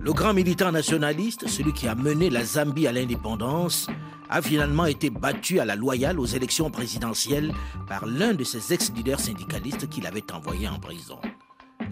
le 0.00 0.12
grand 0.12 0.34
militant 0.34 0.72
nationaliste, 0.72 1.48
celui 1.48 1.72
qui 1.72 1.88
a 1.88 1.94
mené 1.94 2.28
la 2.28 2.44
Zambie 2.44 2.86
à 2.86 2.92
l'indépendance, 2.92 3.88
a 4.28 4.42
finalement 4.42 4.86
été 4.86 5.10
battu 5.10 5.60
à 5.60 5.64
la 5.64 5.76
loyale 5.76 6.18
aux 6.18 6.26
élections 6.26 6.70
présidentielles 6.70 7.52
par 7.86 8.06
l'un 8.06 8.34
de 8.34 8.44
ses 8.44 8.72
ex-leaders 8.72 9.20
syndicalistes 9.20 9.88
qu'il 9.88 10.06
avait 10.06 10.32
envoyé 10.32 10.68
en 10.68 10.78
prison. 10.78 11.18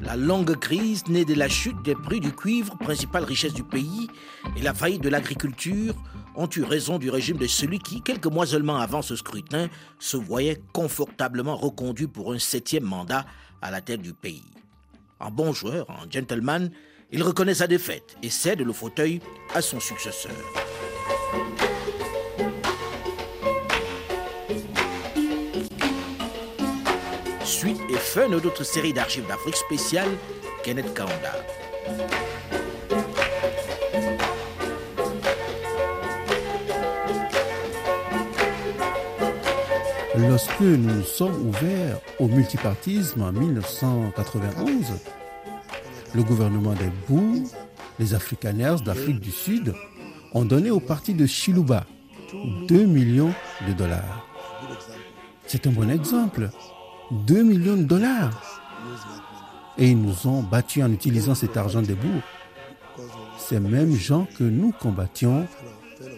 La 0.00 0.16
longue 0.16 0.56
crise 0.58 1.06
née 1.06 1.24
de 1.24 1.34
la 1.34 1.48
chute 1.48 1.80
des 1.82 1.94
prix 1.94 2.20
du 2.20 2.32
cuivre, 2.32 2.76
principale 2.78 3.24
richesse 3.24 3.54
du 3.54 3.62
pays, 3.62 4.08
et 4.56 4.62
la 4.62 4.74
faillite 4.74 5.02
de 5.02 5.08
l'agriculture 5.08 5.94
ont 6.34 6.48
eu 6.54 6.64
raison 6.64 6.98
du 6.98 7.08
régime 7.08 7.36
de 7.36 7.46
celui 7.46 7.78
qui, 7.78 8.02
quelques 8.02 8.26
mois 8.26 8.46
seulement 8.46 8.78
avant 8.78 9.02
ce 9.02 9.16
scrutin, 9.16 9.68
se 9.98 10.16
voyait 10.16 10.60
confortablement 10.72 11.56
reconduit 11.56 12.08
pour 12.08 12.32
un 12.32 12.38
septième 12.38 12.84
mandat 12.84 13.24
à 13.60 13.70
la 13.70 13.80
tête 13.80 14.02
du 14.02 14.12
pays. 14.12 14.42
En 15.20 15.30
bon 15.30 15.52
joueur, 15.52 15.88
en 15.88 16.10
gentleman, 16.10 16.70
il 17.12 17.22
reconnaît 17.22 17.54
sa 17.54 17.66
défaite 17.66 18.16
et 18.22 18.30
cède 18.30 18.60
le 18.60 18.72
fauteuil 18.72 19.20
à 19.54 19.60
son 19.60 19.80
successeur. 19.80 20.32
Suite 27.44 27.80
et 27.90 27.98
fin 27.98 28.28
de 28.28 28.40
notre 28.40 28.64
série 28.64 28.94
d'archives 28.94 29.26
d'Afrique 29.26 29.56
spéciale, 29.56 30.08
Kenneth 30.64 30.94
Kaunda. 30.94 31.34
Lorsque 40.16 40.60
nous 40.60 41.02
sommes 41.02 41.48
ouverts 41.48 41.98
au 42.18 42.26
multipartisme 42.26 43.22
en 43.22 43.32
1991, 43.32 44.92
le 46.14 46.22
gouvernement 46.22 46.74
des 46.74 46.90
Bou, 47.08 47.44
les 47.98 48.14
Afrikaners 48.14 48.76
d'Afrique 48.84 49.20
du 49.20 49.30
Sud, 49.30 49.74
ont 50.32 50.44
donné 50.44 50.70
au 50.70 50.80
parti 50.80 51.14
de 51.14 51.26
Chiluba 51.26 51.84
2 52.68 52.84
millions 52.86 53.34
de 53.66 53.72
dollars. 53.72 54.26
C'est 55.46 55.66
un 55.66 55.70
bon 55.70 55.90
exemple. 55.90 56.50
2 57.10 57.42
millions 57.42 57.76
de 57.76 57.82
dollars. 57.82 58.62
Et 59.76 59.88
ils 59.88 60.00
nous 60.00 60.26
ont 60.26 60.42
battus 60.42 60.82
en 60.82 60.92
utilisant 60.92 61.34
cet 61.34 61.56
argent 61.56 61.82
des 61.82 61.94
Bou. 61.94 62.20
Ces 63.38 63.60
mêmes 63.60 63.94
gens 63.94 64.26
que 64.38 64.44
nous 64.44 64.72
combattions 64.72 65.46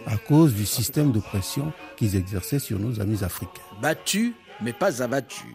à 0.07 0.17
cause 0.17 0.55
du 0.55 0.67
système 0.67 1.13
d'oppression 1.13 1.73
qu'ils 1.97 2.17
exerçaient 2.17 2.59
sur 2.59 2.79
nos 2.79 3.01
amis 3.01 3.25
africains. 3.25 3.63
Battu, 3.81 4.35
mais 4.61 4.73
pas 4.73 5.03
abattu. 5.03 5.47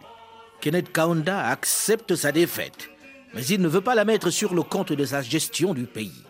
Kenneth 0.60 0.92
Kaunda 0.92 1.46
accepte 1.46 2.14
sa 2.16 2.32
défaite, 2.32 2.90
mais 3.34 3.44
il 3.46 3.60
ne 3.60 3.68
veut 3.68 3.80
pas 3.80 3.94
la 3.94 4.04
mettre 4.04 4.30
sur 4.30 4.54
le 4.54 4.62
compte 4.62 4.92
de 4.92 5.04
sa 5.04 5.22
gestion 5.22 5.74
du 5.74 5.86
pays. 5.86 6.24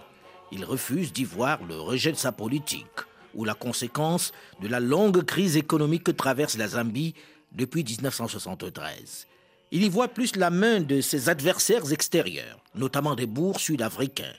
Il 0.53 0.65
refuse 0.65 1.13
d'y 1.13 1.25
voir 1.25 1.63
le 1.65 1.77
rejet 1.77 2.13
de 2.13 2.17
sa 2.17 2.33
politique 2.33 2.87
ou 3.35 3.45
la 3.45 3.55
conséquence 3.55 4.33
de 4.61 4.69
la 4.69 4.81
longue 4.81 5.25
crise 5.25 5.57
économique 5.57 6.05
que 6.05 6.11
traverse 6.11 6.59
la 6.59 6.69
Zambie 6.69 7.15
depuis 7.53 7.85
1973. 7.85 9.27
Il 9.73 9.85
y 9.85 9.89
voit 9.89 10.09
plus 10.09 10.35
la 10.37 10.51
main 10.51 10.81
de 10.81 11.01
ses 11.01 11.29
adversaires 11.29 11.93
extérieurs, 11.93 12.59
notamment 12.75 13.15
des 13.15 13.27
bourgs 13.27 13.61
sud-africains. 13.61 14.35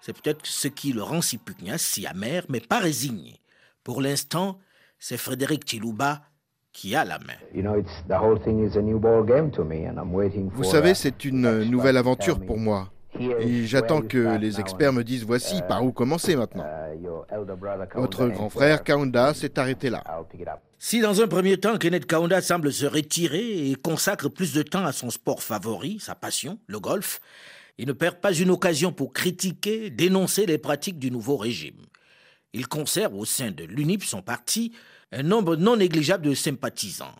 C'est 0.00 0.18
peut-être 0.18 0.46
ce 0.46 0.68
qui 0.68 0.92
le 0.92 1.02
rend 1.02 1.20
si 1.20 1.36
pugnace, 1.36 1.82
si 1.82 2.06
amer, 2.06 2.44
mais 2.48 2.60
pas 2.60 2.80
résigné. 2.80 3.40
Pour 3.84 4.00
l'instant, 4.00 4.58
c'est 4.98 5.18
Frédéric 5.18 5.68
Chiluba 5.68 6.22
qui 6.72 6.94
a 6.94 7.04
la 7.04 7.18
main. 7.18 7.34
Vous 10.54 10.64
savez, 10.64 10.94
c'est 10.94 11.24
une 11.24 11.64
nouvelle 11.64 11.96
aventure 11.96 12.40
pour 12.40 12.58
moi. 12.58 12.90
Et 13.18 13.66
j'attends 13.66 14.00
que 14.00 14.38
les 14.38 14.58
experts 14.58 14.92
me 14.92 15.04
disent 15.04 15.24
voici 15.24 15.60
par 15.68 15.84
où 15.84 15.92
commencer 15.92 16.34
maintenant. 16.34 16.64
Votre 17.94 18.28
grand 18.28 18.48
frère 18.48 18.82
Kaunda 18.82 19.34
s'est 19.34 19.58
arrêté 19.58 19.90
là. 19.90 20.02
Si 20.78 21.00
dans 21.00 21.20
un 21.20 21.28
premier 21.28 21.58
temps 21.58 21.76
Kenneth 21.76 22.06
Kaunda 22.06 22.40
semble 22.40 22.72
se 22.72 22.86
retirer 22.86 23.70
et 23.70 23.74
consacre 23.74 24.28
plus 24.28 24.52
de 24.54 24.62
temps 24.62 24.84
à 24.84 24.92
son 24.92 25.10
sport 25.10 25.42
favori, 25.42 25.98
sa 26.00 26.14
passion, 26.14 26.58
le 26.66 26.80
golf, 26.80 27.20
il 27.78 27.86
ne 27.86 27.92
perd 27.92 28.16
pas 28.16 28.32
une 28.32 28.50
occasion 28.50 28.92
pour 28.92 29.12
critiquer, 29.12 29.90
dénoncer 29.90 30.46
les 30.46 30.58
pratiques 30.58 30.98
du 30.98 31.10
nouveau 31.10 31.36
régime. 31.36 31.80
Il 32.52 32.66
conserve 32.66 33.14
au 33.14 33.24
sein 33.24 33.50
de 33.50 33.64
l'UNIP, 33.64 34.02
son 34.04 34.22
parti, 34.22 34.72
un 35.12 35.22
nombre 35.22 35.56
non 35.56 35.76
négligeable 35.76 36.26
de 36.26 36.34
sympathisants. 36.34 37.14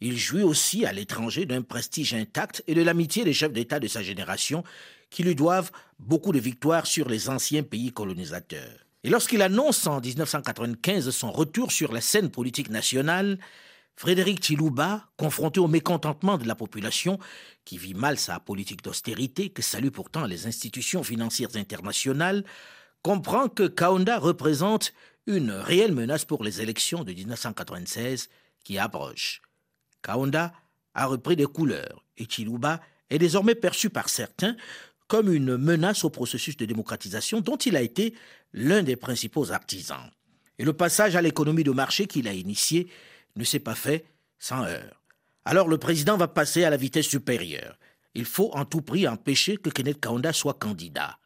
Il 0.00 0.16
jouit 0.16 0.42
aussi 0.42 0.86
à 0.86 0.92
l'étranger 0.92 1.46
d'un 1.46 1.62
prestige 1.62 2.14
intact 2.14 2.62
et 2.66 2.74
de 2.74 2.82
l'amitié 2.82 3.24
des 3.24 3.32
chefs 3.32 3.52
d'État 3.52 3.80
de 3.80 3.88
sa 3.88 4.02
génération 4.02 4.62
qui 5.10 5.22
lui 5.22 5.34
doivent 5.34 5.72
beaucoup 5.98 6.32
de 6.32 6.38
victoires 6.38 6.86
sur 6.86 7.08
les 7.08 7.28
anciens 7.28 7.62
pays 7.62 7.92
colonisateurs. 7.92 8.86
Et 9.02 9.10
lorsqu'il 9.10 9.42
annonce 9.42 9.86
en 9.86 10.00
1995 10.00 11.10
son 11.10 11.32
retour 11.32 11.72
sur 11.72 11.92
la 11.92 12.00
scène 12.00 12.30
politique 12.30 12.70
nationale, 12.70 13.38
Frédéric 13.96 14.44
Chilouba, 14.44 15.08
confronté 15.16 15.60
au 15.60 15.68
mécontentement 15.68 16.38
de 16.38 16.46
la 16.46 16.54
population, 16.54 17.18
qui 17.64 17.76
vit 17.76 17.94
mal 17.94 18.18
sa 18.18 18.40
politique 18.40 18.82
d'austérité, 18.82 19.50
que 19.50 19.62
saluent 19.62 19.90
pourtant 19.90 20.24
les 20.24 20.46
institutions 20.46 21.02
financières 21.02 21.56
internationales, 21.56 22.44
comprend 23.02 23.48
que 23.48 23.66
Kaunda 23.66 24.18
représente 24.18 24.92
une 25.26 25.50
réelle 25.50 25.92
menace 25.92 26.24
pour 26.24 26.44
les 26.44 26.60
élections 26.60 27.04
de 27.04 27.12
1996 27.12 28.28
qui 28.64 28.78
approchent. 28.78 29.42
Kaunda 30.02 30.52
a 30.94 31.06
repris 31.06 31.36
des 31.36 31.46
couleurs 31.46 32.04
et 32.16 32.26
Chiluba 32.28 32.80
est 33.10 33.18
désormais 33.18 33.54
perçu 33.54 33.90
par 33.90 34.08
certains 34.08 34.56
comme 35.08 35.32
une 35.32 35.56
menace 35.56 36.04
au 36.04 36.10
processus 36.10 36.56
de 36.56 36.64
démocratisation 36.64 37.40
dont 37.40 37.56
il 37.56 37.76
a 37.76 37.82
été 37.82 38.14
l'un 38.52 38.82
des 38.82 38.96
principaux 38.96 39.50
artisans. 39.50 40.10
Et 40.58 40.64
le 40.64 40.72
passage 40.72 41.16
à 41.16 41.22
l'économie 41.22 41.64
de 41.64 41.72
marché 41.72 42.06
qu'il 42.06 42.28
a 42.28 42.32
initié 42.32 42.88
ne 43.36 43.44
s'est 43.44 43.60
pas 43.60 43.74
fait 43.74 44.04
sans 44.38 44.64
heurts. 44.64 45.02
Alors 45.44 45.68
le 45.68 45.78
président 45.78 46.16
va 46.16 46.28
passer 46.28 46.64
à 46.64 46.70
la 46.70 46.76
vitesse 46.76 47.08
supérieure. 47.08 47.78
Il 48.14 48.24
faut 48.24 48.50
en 48.54 48.64
tout 48.64 48.82
prix 48.82 49.08
empêcher 49.08 49.56
que 49.56 49.70
Kenneth 49.70 50.00
Kaunda 50.00 50.32
soit 50.32 50.54
candidat. 50.54 51.18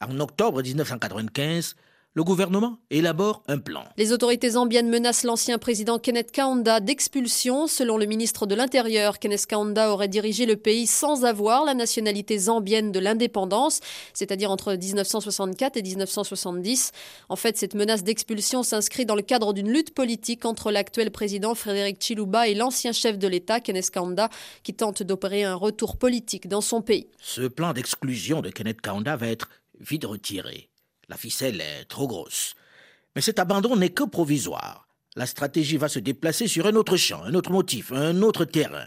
En 0.00 0.18
octobre 0.20 0.62
1995, 0.62 1.76
le 2.14 2.24
gouvernement 2.24 2.78
élabore 2.90 3.42
un 3.48 3.58
plan. 3.58 3.84
Les 3.96 4.12
autorités 4.12 4.50
zambiennes 4.50 4.90
menacent 4.90 5.24
l'ancien 5.24 5.58
président 5.58 5.98
Kenneth 5.98 6.30
Kaunda 6.30 6.80
d'expulsion. 6.80 7.66
Selon 7.66 7.96
le 7.96 8.04
ministre 8.04 8.44
de 8.46 8.54
l'Intérieur, 8.54 9.18
Kenneth 9.18 9.46
Kaunda 9.46 9.90
aurait 9.90 10.08
dirigé 10.08 10.44
le 10.44 10.56
pays 10.56 10.86
sans 10.86 11.24
avoir 11.24 11.64
la 11.64 11.72
nationalité 11.72 12.36
zambienne 12.36 12.92
de 12.92 13.00
l'indépendance, 13.00 13.80
c'est-à-dire 14.12 14.50
entre 14.50 14.74
1964 14.74 15.76
et 15.78 15.82
1970. 15.82 16.92
En 17.30 17.36
fait, 17.36 17.56
cette 17.56 17.74
menace 17.74 18.04
d'expulsion 18.04 18.62
s'inscrit 18.62 19.06
dans 19.06 19.16
le 19.16 19.22
cadre 19.22 19.54
d'une 19.54 19.72
lutte 19.72 19.94
politique 19.94 20.44
entre 20.44 20.70
l'actuel 20.70 21.10
président 21.10 21.54
Frédéric 21.54 21.98
Chiluba 21.98 22.46
et 22.48 22.54
l'ancien 22.54 22.92
chef 22.92 23.18
de 23.18 23.28
l'État, 23.28 23.60
Kenneth 23.60 23.90
Kaunda, 23.90 24.28
qui 24.62 24.74
tente 24.74 25.02
d'opérer 25.02 25.44
un 25.44 25.54
retour 25.54 25.96
politique 25.96 26.46
dans 26.46 26.60
son 26.60 26.82
pays. 26.82 27.06
Ce 27.20 27.42
plan 27.42 27.72
d'exclusion 27.72 28.42
de 28.42 28.50
Kenneth 28.50 28.82
Kaunda 28.82 29.16
va 29.16 29.28
être 29.28 29.48
vite 29.80 30.04
retiré. 30.04 30.71
La 31.12 31.18
ficelle 31.18 31.60
est 31.60 31.84
trop 31.84 32.08
grosse. 32.08 32.54
Mais 33.14 33.20
cet 33.20 33.38
abandon 33.38 33.76
n'est 33.76 33.90
que 33.90 34.04
provisoire. 34.04 34.88
La 35.14 35.26
stratégie 35.26 35.76
va 35.76 35.90
se 35.90 35.98
déplacer 35.98 36.48
sur 36.48 36.66
un 36.66 36.74
autre 36.74 36.96
champ, 36.96 37.22
un 37.22 37.34
autre 37.34 37.52
motif, 37.52 37.92
un 37.92 38.22
autre 38.22 38.46
terrain, 38.46 38.86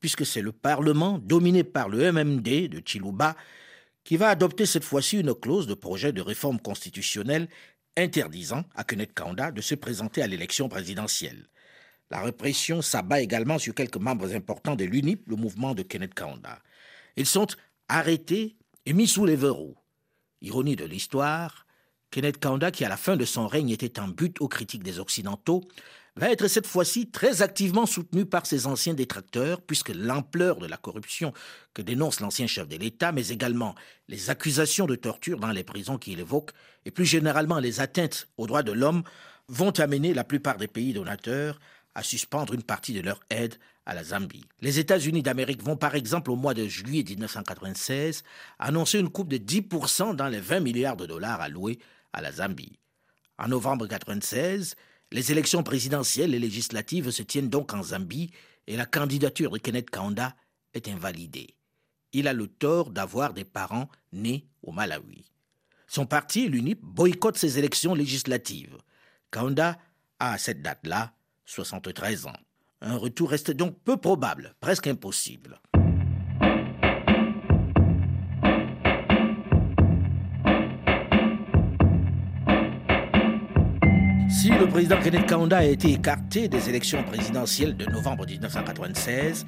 puisque 0.00 0.24
c'est 0.24 0.40
le 0.40 0.52
Parlement, 0.52 1.18
dominé 1.18 1.64
par 1.64 1.90
le 1.90 2.10
MMD 2.10 2.70
de 2.70 2.80
Chiluba, 2.82 3.36
qui 4.04 4.16
va 4.16 4.30
adopter 4.30 4.64
cette 4.64 4.84
fois-ci 4.84 5.20
une 5.20 5.34
clause 5.34 5.66
de 5.66 5.74
projet 5.74 6.14
de 6.14 6.22
réforme 6.22 6.60
constitutionnelle 6.60 7.46
interdisant 7.94 8.64
à 8.74 8.82
Kenneth 8.82 9.12
Kaunda 9.12 9.50
de 9.50 9.60
se 9.60 9.74
présenter 9.74 10.22
à 10.22 10.26
l'élection 10.26 10.70
présidentielle. 10.70 11.46
La 12.10 12.22
répression 12.22 12.80
s'abat 12.80 13.20
également 13.20 13.58
sur 13.58 13.74
quelques 13.74 13.98
membres 13.98 14.34
importants 14.34 14.76
de 14.76 14.86
l'UNIP, 14.86 15.28
le 15.28 15.36
mouvement 15.36 15.74
de 15.74 15.82
Kenneth 15.82 16.14
Kaunda. 16.14 16.58
Ils 17.16 17.26
sont 17.26 17.48
arrêtés 17.90 18.56
et 18.86 18.94
mis 18.94 19.06
sous 19.06 19.26
les 19.26 19.36
verrous. 19.36 19.76
Ironie 20.40 20.76
de 20.76 20.84
l'histoire, 20.84 21.65
Kenneth 22.10 22.38
Kaunda, 22.38 22.70
qui 22.70 22.84
à 22.84 22.88
la 22.88 22.96
fin 22.96 23.16
de 23.16 23.24
son 23.24 23.46
règne 23.46 23.70
était 23.70 24.00
en 24.00 24.08
but 24.08 24.40
aux 24.40 24.48
critiques 24.48 24.82
des 24.82 24.98
Occidentaux, 24.98 25.64
va 26.16 26.30
être 26.30 26.48
cette 26.48 26.66
fois-ci 26.66 27.10
très 27.10 27.42
activement 27.42 27.84
soutenu 27.84 28.24
par 28.24 28.46
ses 28.46 28.66
anciens 28.66 28.94
détracteurs, 28.94 29.60
puisque 29.60 29.90
l'ampleur 29.90 30.56
de 30.56 30.66
la 30.66 30.78
corruption 30.78 31.32
que 31.74 31.82
dénonce 31.82 32.20
l'ancien 32.20 32.46
chef 32.46 32.68
de 32.68 32.76
l'État, 32.76 33.12
mais 33.12 33.28
également 33.28 33.74
les 34.08 34.30
accusations 34.30 34.86
de 34.86 34.94
torture 34.94 35.38
dans 35.38 35.50
les 35.50 35.64
prisons 35.64 35.98
qu'il 35.98 36.20
évoque, 36.20 36.52
et 36.86 36.90
plus 36.90 37.04
généralement 37.04 37.58
les 37.58 37.80
atteintes 37.80 38.28
aux 38.38 38.46
droits 38.46 38.62
de 38.62 38.72
l'homme, 38.72 39.02
vont 39.48 39.78
amener 39.78 40.14
la 40.14 40.24
plupart 40.24 40.56
des 40.56 40.68
pays 40.68 40.92
donateurs 40.94 41.60
à 41.94 42.02
suspendre 42.02 42.54
une 42.54 42.62
partie 42.62 42.92
de 42.94 43.00
leur 43.00 43.20
aide 43.30 43.56
à 43.84 43.94
la 43.94 44.02
Zambie. 44.02 44.44
Les 44.60 44.78
États-Unis 44.78 45.22
d'Amérique 45.22 45.62
vont 45.62 45.76
par 45.76 45.94
exemple 45.94 46.30
au 46.30 46.36
mois 46.36 46.54
de 46.54 46.66
juillet 46.66 47.04
1996 47.08 48.24
annoncer 48.58 48.98
une 48.98 49.10
coupe 49.10 49.28
de 49.28 49.38
10% 49.38 50.16
dans 50.16 50.26
les 50.26 50.40
20 50.40 50.60
milliards 50.60 50.96
de 50.96 51.06
dollars 51.06 51.40
alloués 51.40 51.78
à 52.16 52.22
la 52.22 52.32
Zambie. 52.32 52.78
En 53.38 53.48
novembre 53.48 53.84
1996, 53.84 54.74
Les 55.12 55.30
élections 55.30 55.62
présidentielles 55.62 56.34
et 56.34 56.38
législatives 56.40 57.10
se 57.10 57.22
tiennent 57.22 57.48
donc 57.48 57.72
en 57.72 57.82
Zambie 57.82 58.32
et 58.66 58.76
la 58.76 58.86
candidature 58.86 59.52
de 59.52 59.58
Kenneth 59.58 59.88
Kaunda 59.88 60.34
est 60.74 60.88
invalidée. 60.88 61.54
Il 62.12 62.26
a 62.26 62.32
le 62.32 62.48
tort 62.48 62.90
d'avoir 62.90 63.32
des 63.32 63.44
parents 63.44 63.88
nés 64.12 64.48
au 64.62 64.72
Malawi. 64.72 65.30
Son 65.86 66.06
parti, 66.06 66.48
l'UNIP, 66.48 66.80
boycotte 66.82 67.38
ces 67.38 67.58
élections 67.58 67.94
législatives. 67.94 68.76
Kaunda 69.30 69.78
a 70.18 70.32
à 70.32 70.38
cette 70.38 70.62
date-là 70.62 71.12
73 71.44 72.26
ans. 72.26 72.32
Un 72.80 72.96
retour 72.96 73.30
reste 73.30 73.52
donc 73.52 73.78
peu 73.84 73.96
probable, 73.96 74.56
presque 74.60 74.88
impossible. 74.88 75.60
Si 84.46 84.52
le 84.52 84.68
président 84.68 85.00
Kenneth 85.02 85.26
Kaunda 85.26 85.58
a 85.58 85.64
été 85.64 85.90
écarté 85.90 86.46
des 86.46 86.68
élections 86.68 87.02
présidentielles 87.02 87.76
de 87.76 87.84
novembre 87.86 88.24
1996, 88.24 89.44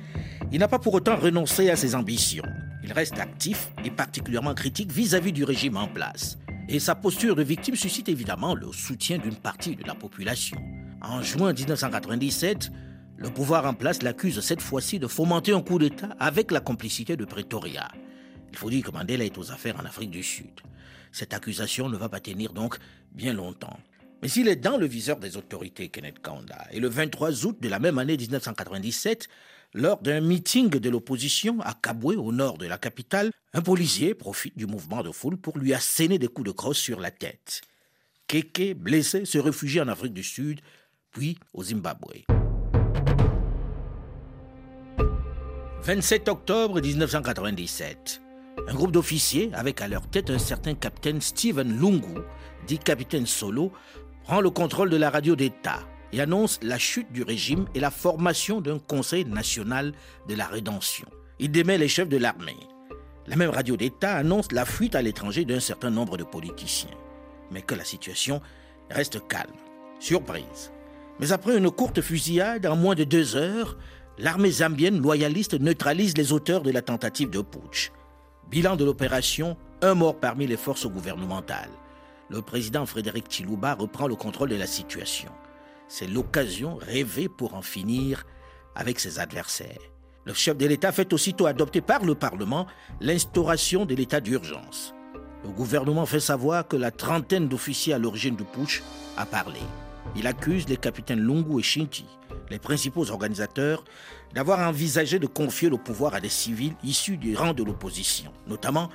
il 0.50 0.58
n'a 0.58 0.66
pas 0.66 0.80
pour 0.80 0.92
autant 0.92 1.14
renoncé 1.14 1.70
à 1.70 1.76
ses 1.76 1.94
ambitions. 1.94 2.42
Il 2.82 2.92
reste 2.92 3.16
actif 3.20 3.70
et 3.84 3.92
particulièrement 3.92 4.54
critique 4.54 4.90
vis-à-vis 4.90 5.30
du 5.30 5.44
régime 5.44 5.76
en 5.76 5.86
place. 5.86 6.36
Et 6.68 6.80
sa 6.80 6.96
posture 6.96 7.36
de 7.36 7.44
victime 7.44 7.76
suscite 7.76 8.08
évidemment 8.08 8.56
le 8.56 8.72
soutien 8.72 9.18
d'une 9.18 9.36
partie 9.36 9.76
de 9.76 9.84
la 9.86 9.94
population. 9.94 10.58
En 11.00 11.22
juin 11.22 11.52
1997, 11.52 12.72
le 13.18 13.30
pouvoir 13.30 13.66
en 13.66 13.74
place 13.74 14.02
l'accuse 14.02 14.40
cette 14.40 14.62
fois-ci 14.62 14.98
de 14.98 15.06
fomenter 15.06 15.52
un 15.52 15.62
coup 15.62 15.78
d'État 15.78 16.16
avec 16.18 16.50
la 16.50 16.58
complicité 16.58 17.16
de 17.16 17.24
Pretoria. 17.24 17.86
Il 18.50 18.58
faut 18.58 18.68
dire 18.68 18.82
que 18.84 18.90
Mandela 18.90 19.24
est 19.24 19.38
aux 19.38 19.52
affaires 19.52 19.78
en 19.80 19.84
Afrique 19.84 20.10
du 20.10 20.24
Sud. 20.24 20.60
Cette 21.12 21.34
accusation 21.34 21.88
ne 21.88 21.96
va 21.96 22.08
pas 22.08 22.18
tenir 22.18 22.52
donc 22.52 22.78
bien 23.12 23.32
longtemps. 23.32 23.78
Mais 24.22 24.28
s'il 24.28 24.48
est 24.48 24.56
dans 24.56 24.76
le 24.76 24.86
viseur 24.86 25.18
des 25.18 25.36
autorités, 25.36 25.88
Kenneth 25.88 26.20
Kaunda, 26.20 26.66
et 26.72 26.80
le 26.80 26.88
23 26.88 27.46
août 27.46 27.56
de 27.60 27.68
la 27.68 27.78
même 27.78 27.98
année 27.98 28.16
1997, 28.16 29.28
lors 29.74 30.00
d'un 30.00 30.20
meeting 30.20 30.70
de 30.70 30.90
l'opposition 30.90 31.60
à 31.60 31.74
Kabwe, 31.74 32.16
au 32.16 32.32
nord 32.32 32.58
de 32.58 32.66
la 32.66 32.78
capitale, 32.78 33.30
un 33.52 33.62
policier 33.62 34.14
profite 34.14 34.56
du 34.56 34.66
mouvement 34.66 35.02
de 35.02 35.12
foule 35.12 35.36
pour 35.36 35.58
lui 35.58 35.72
asséner 35.72 36.18
des 36.18 36.26
coups 36.26 36.46
de 36.46 36.52
crosse 36.52 36.78
sur 36.78 36.98
la 36.98 37.10
tête. 37.10 37.60
Keke, 38.26 38.74
blessé, 38.74 39.24
se 39.24 39.38
réfugie 39.38 39.80
en 39.80 39.88
Afrique 39.88 40.14
du 40.14 40.24
Sud, 40.24 40.60
puis 41.12 41.38
au 41.54 41.62
Zimbabwe. 41.62 42.24
27 45.82 46.28
octobre 46.28 46.80
1997. 46.80 48.20
Un 48.66 48.74
groupe 48.74 48.92
d'officiers, 48.92 49.50
avec 49.54 49.80
à 49.80 49.88
leur 49.88 50.08
tête 50.10 50.28
un 50.30 50.38
certain 50.38 50.74
capitaine 50.74 51.20
Steven 51.20 51.80
Lungu, 51.80 52.20
dit 52.66 52.78
capitaine 52.78 53.26
Solo, 53.26 53.72
prend 54.28 54.42
le 54.42 54.50
contrôle 54.50 54.90
de 54.90 54.98
la 54.98 55.08
radio 55.08 55.34
d'État 55.36 55.80
et 56.12 56.20
annonce 56.20 56.60
la 56.62 56.76
chute 56.76 57.10
du 57.12 57.22
régime 57.22 57.64
et 57.74 57.80
la 57.80 57.90
formation 57.90 58.60
d'un 58.60 58.78
Conseil 58.78 59.24
national 59.24 59.94
de 60.28 60.34
la 60.34 60.46
rédemption. 60.46 61.08
Il 61.38 61.50
démet 61.50 61.78
les 61.78 61.88
chefs 61.88 62.10
de 62.10 62.18
l'armée. 62.18 62.58
La 63.26 63.36
même 63.36 63.48
radio 63.48 63.78
d'État 63.78 64.16
annonce 64.16 64.52
la 64.52 64.66
fuite 64.66 64.94
à 64.94 65.00
l'étranger 65.00 65.46
d'un 65.46 65.60
certain 65.60 65.88
nombre 65.88 66.18
de 66.18 66.24
politiciens. 66.24 66.90
Mais 67.50 67.62
que 67.62 67.74
la 67.74 67.84
situation 67.84 68.42
reste 68.90 69.26
calme. 69.28 69.56
Surprise. 69.98 70.72
Mais 71.20 71.32
après 71.32 71.56
une 71.56 71.70
courte 71.70 72.02
fusillade, 72.02 72.66
en 72.66 72.76
moins 72.76 72.94
de 72.94 73.04
deux 73.04 73.34
heures, 73.34 73.78
l'armée 74.18 74.50
zambienne 74.50 75.00
loyaliste 75.00 75.58
neutralise 75.58 76.18
les 76.18 76.34
auteurs 76.34 76.60
de 76.60 76.70
la 76.70 76.82
tentative 76.82 77.30
de 77.30 77.40
putsch. 77.40 77.92
Bilan 78.50 78.76
de 78.76 78.84
l'opération, 78.84 79.56
un 79.80 79.94
mort 79.94 80.20
parmi 80.20 80.46
les 80.46 80.58
forces 80.58 80.86
gouvernementales 80.86 81.70
le 82.28 82.42
président 82.42 82.84
Frédéric 82.86 83.26
Chilouba 83.30 83.74
reprend 83.74 84.06
le 84.06 84.14
contrôle 84.14 84.50
de 84.50 84.56
la 84.56 84.66
situation. 84.66 85.30
C'est 85.88 86.06
l'occasion 86.06 86.76
rêvée 86.76 87.28
pour 87.28 87.54
en 87.54 87.62
finir 87.62 88.24
avec 88.74 89.00
ses 89.00 89.18
adversaires. 89.18 89.78
Le 90.24 90.34
chef 90.34 90.58
de 90.58 90.66
l'État 90.66 90.92
fait 90.92 91.12
aussitôt 91.14 91.46
adopter 91.46 91.80
par 91.80 92.04
le 92.04 92.14
Parlement 92.14 92.66
l'instauration 93.00 93.86
de 93.86 93.94
l'état 93.94 94.20
d'urgence. 94.20 94.94
Le 95.44 95.50
gouvernement 95.50 96.04
fait 96.04 96.20
savoir 96.20 96.68
que 96.68 96.76
la 96.76 96.90
trentaine 96.90 97.48
d'officiers 97.48 97.94
à 97.94 97.98
l'origine 97.98 98.36
du 98.36 98.44
putsch 98.44 98.82
a 99.16 99.24
parlé. 99.24 99.60
Il 100.16 100.26
accuse 100.26 100.68
les 100.68 100.76
capitaines 100.76 101.20
Lungu 101.20 101.58
et 101.58 101.62
Shinti, 101.62 102.04
les 102.50 102.58
principaux 102.58 103.10
organisateurs, 103.10 103.84
d'avoir 104.34 104.68
envisagé 104.68 105.18
de 105.18 105.26
confier 105.26 105.70
le 105.70 105.78
pouvoir 105.78 106.14
à 106.14 106.20
des 106.20 106.28
civils 106.28 106.74
issus 106.82 107.16
du 107.16 107.34
rang 107.34 107.54
de 107.54 107.62
l'opposition, 107.62 108.32
notamment 108.46 108.90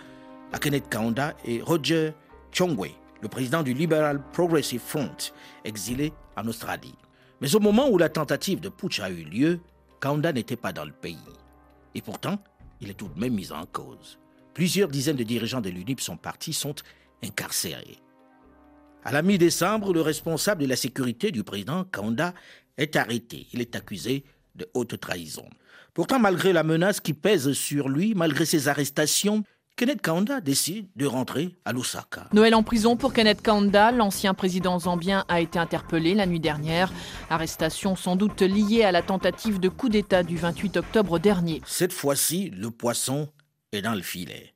à 0.52 0.60
Kenneth 0.60 0.90
Kaunda 0.90 1.34
et 1.46 1.62
Roger 1.62 2.14
Chongwe, 2.52 2.92
le 3.24 3.30
président 3.30 3.64
du 3.64 3.74
Liberal 3.74 4.22
Progressive 4.34 4.82
Front, 4.82 5.16
exilé 5.64 6.12
en 6.36 6.46
Australie. 6.46 6.94
Mais 7.40 7.56
au 7.56 7.62
moment 7.62 7.90
où 7.90 7.98
la 7.98 8.10
tentative 8.10 8.60
de 8.60 8.68
putsch 8.68 9.00
a 9.00 9.10
eu 9.10 9.24
lieu, 9.24 9.62
Kaunda 10.02 10.34
n'était 10.34 10.58
pas 10.58 10.74
dans 10.74 10.84
le 10.84 10.92
pays. 10.92 11.18
Et 11.96 12.02
pourtant, 12.02 12.38
il 12.82 12.90
est 12.90 12.96
tout 12.96 13.08
de 13.08 13.18
même 13.18 13.34
mis 13.34 13.54
en 13.54 13.66
cause. 13.66 14.20
Plusieurs 14.54 14.90
dizaines 14.90 15.16
de 15.16 15.24
dirigeants 15.24 15.62
de 15.62 15.70
l'UNIP 15.70 16.02
sont 16.02 16.18
partis, 16.18 16.52
sont 16.52 16.76
incarcérés. 17.24 17.98
À 19.06 19.14
la 19.14 19.22
mi-décembre, 19.22 19.94
le 19.94 20.02
responsable 20.02 20.64
de 20.64 20.68
la 20.68 20.76
sécurité 20.76 21.32
du 21.32 21.46
président 21.46 21.86
Kaunda 21.86 22.34
est 22.78 22.98
arrêté. 22.98 23.48
Il 23.54 23.62
est 23.62 23.78
accusé 23.78 24.26
de 24.56 24.68
haute 24.74 25.00
trahison. 25.00 25.50
Pourtant, 25.94 26.20
malgré 26.20 26.52
la 26.52 26.64
menace 26.64 27.00
qui 27.00 27.14
pèse 27.14 27.54
sur 27.54 27.88
lui, 27.88 28.16
malgré 28.16 28.46
ses 28.46 28.68
arrestations, 28.68 29.46
Kenneth 29.76 30.04
Kaunda 30.04 30.40
décide 30.40 30.88
de 30.96 31.08
rentrer 31.08 31.56
à 31.66 31.74
Lusaka. 31.74 32.28
Noël 32.32 32.54
en 32.54 32.62
prison 32.62 32.96
pour 32.96 33.12
Kenneth 33.12 33.42
Kaunda. 33.42 33.92
L'ancien 33.92 34.36
président 34.36 34.78
zambien 34.78 35.26
a 35.28 35.42
été 35.42 35.58
interpellé 35.58 36.14
la 36.14 36.28
nuit 36.28 36.40
dernière. 36.40 36.92
Arrestation 37.32 37.96
sans 37.96 38.16
doute 38.16 38.42
liée 38.42 38.84
à 38.84 38.92
la 38.92 39.02
tentative 39.02 39.60
de 39.60 39.70
coup 39.70 39.90
d'État 39.90 40.22
du 40.22 40.38
28 40.38 40.78
octobre 40.78 41.18
dernier. 41.18 41.60
Cette 41.66 41.92
fois-ci, 41.92 42.52
le 42.52 42.70
poisson 42.70 43.30
est 43.72 43.82
dans 43.82 43.96
le 43.96 44.04
filet. 44.04 44.54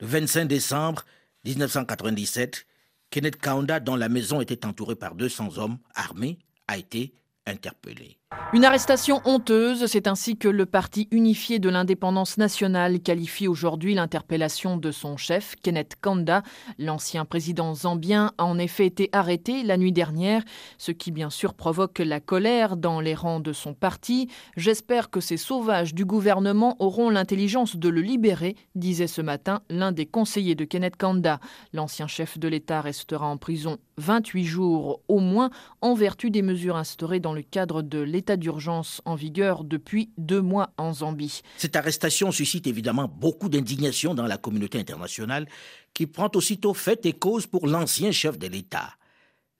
Le 0.00 0.06
25 0.06 0.44
décembre 0.44 1.04
1997, 1.46 2.66
Kenneth 3.08 3.36
Kaunda, 3.40 3.80
dont 3.80 3.96
la 3.96 4.10
maison 4.10 4.42
était 4.42 4.66
entourée 4.66 4.96
par 4.96 5.14
200 5.14 5.56
hommes 5.56 5.78
armés, 5.94 6.38
a 6.68 6.76
été 6.76 7.14
interpellé. 7.46 8.18
Une 8.52 8.64
arrestation 8.64 9.20
honteuse, 9.24 9.86
c'est 9.86 10.06
ainsi 10.06 10.36
que 10.36 10.48
le 10.48 10.66
Parti 10.66 11.08
unifié 11.10 11.58
de 11.58 11.68
l'indépendance 11.68 12.38
nationale 12.38 13.00
qualifie 13.00 13.48
aujourd'hui 13.48 13.92
l'interpellation 13.94 14.76
de 14.76 14.92
son 14.92 15.16
chef, 15.16 15.56
Kenneth 15.62 15.96
Kanda. 16.00 16.42
L'ancien 16.78 17.24
président 17.24 17.74
zambien 17.74 18.32
a 18.38 18.44
en 18.44 18.56
effet 18.58 18.86
été 18.86 19.10
arrêté 19.12 19.62
la 19.62 19.76
nuit 19.76 19.92
dernière, 19.92 20.42
ce 20.78 20.92
qui 20.92 21.10
bien 21.10 21.28
sûr 21.28 21.54
provoque 21.54 21.98
la 21.98 22.20
colère 22.20 22.76
dans 22.76 23.00
les 23.00 23.14
rangs 23.14 23.40
de 23.40 23.52
son 23.52 23.74
parti. 23.74 24.28
J'espère 24.56 25.10
que 25.10 25.20
ces 25.20 25.36
sauvages 25.36 25.92
du 25.92 26.04
gouvernement 26.04 26.76
auront 26.78 27.10
l'intelligence 27.10 27.76
de 27.76 27.88
le 27.88 28.00
libérer, 28.00 28.54
disait 28.74 29.06
ce 29.06 29.22
matin 29.22 29.60
l'un 29.68 29.92
des 29.92 30.06
conseillers 30.06 30.54
de 30.54 30.64
Kenneth 30.64 30.96
Kanda. 30.96 31.40
L'ancien 31.72 32.06
chef 32.06 32.38
de 32.38 32.48
l'État 32.48 32.80
restera 32.80 33.26
en 33.26 33.36
prison 33.36 33.78
28 33.98 34.44
jours 34.44 35.00
au 35.08 35.20
moins 35.20 35.50
en 35.80 35.94
vertu 35.94 36.30
des 36.30 36.42
mesures 36.42 36.76
instaurées 36.76 37.20
dans 37.20 37.32
le 37.32 37.42
cadre 37.42 37.82
de 37.82 37.98
l'état 37.98 38.25
d'urgence 38.34 39.00
en 39.04 39.14
vigueur 39.14 39.62
depuis 39.62 40.10
deux 40.18 40.40
mois 40.40 40.70
en 40.76 40.92
Zambie. 40.92 41.42
Cette 41.56 41.76
arrestation 41.76 42.32
suscite 42.32 42.66
évidemment 42.66 43.06
beaucoup 43.06 43.48
d'indignation 43.48 44.14
dans 44.14 44.26
la 44.26 44.38
communauté 44.38 44.80
internationale 44.80 45.46
qui 45.94 46.06
prend 46.06 46.30
aussitôt 46.34 46.74
fait 46.74 47.06
et 47.06 47.12
cause 47.12 47.46
pour 47.46 47.68
l'ancien 47.68 48.10
chef 48.10 48.38
de 48.38 48.48
l'État. 48.48 48.94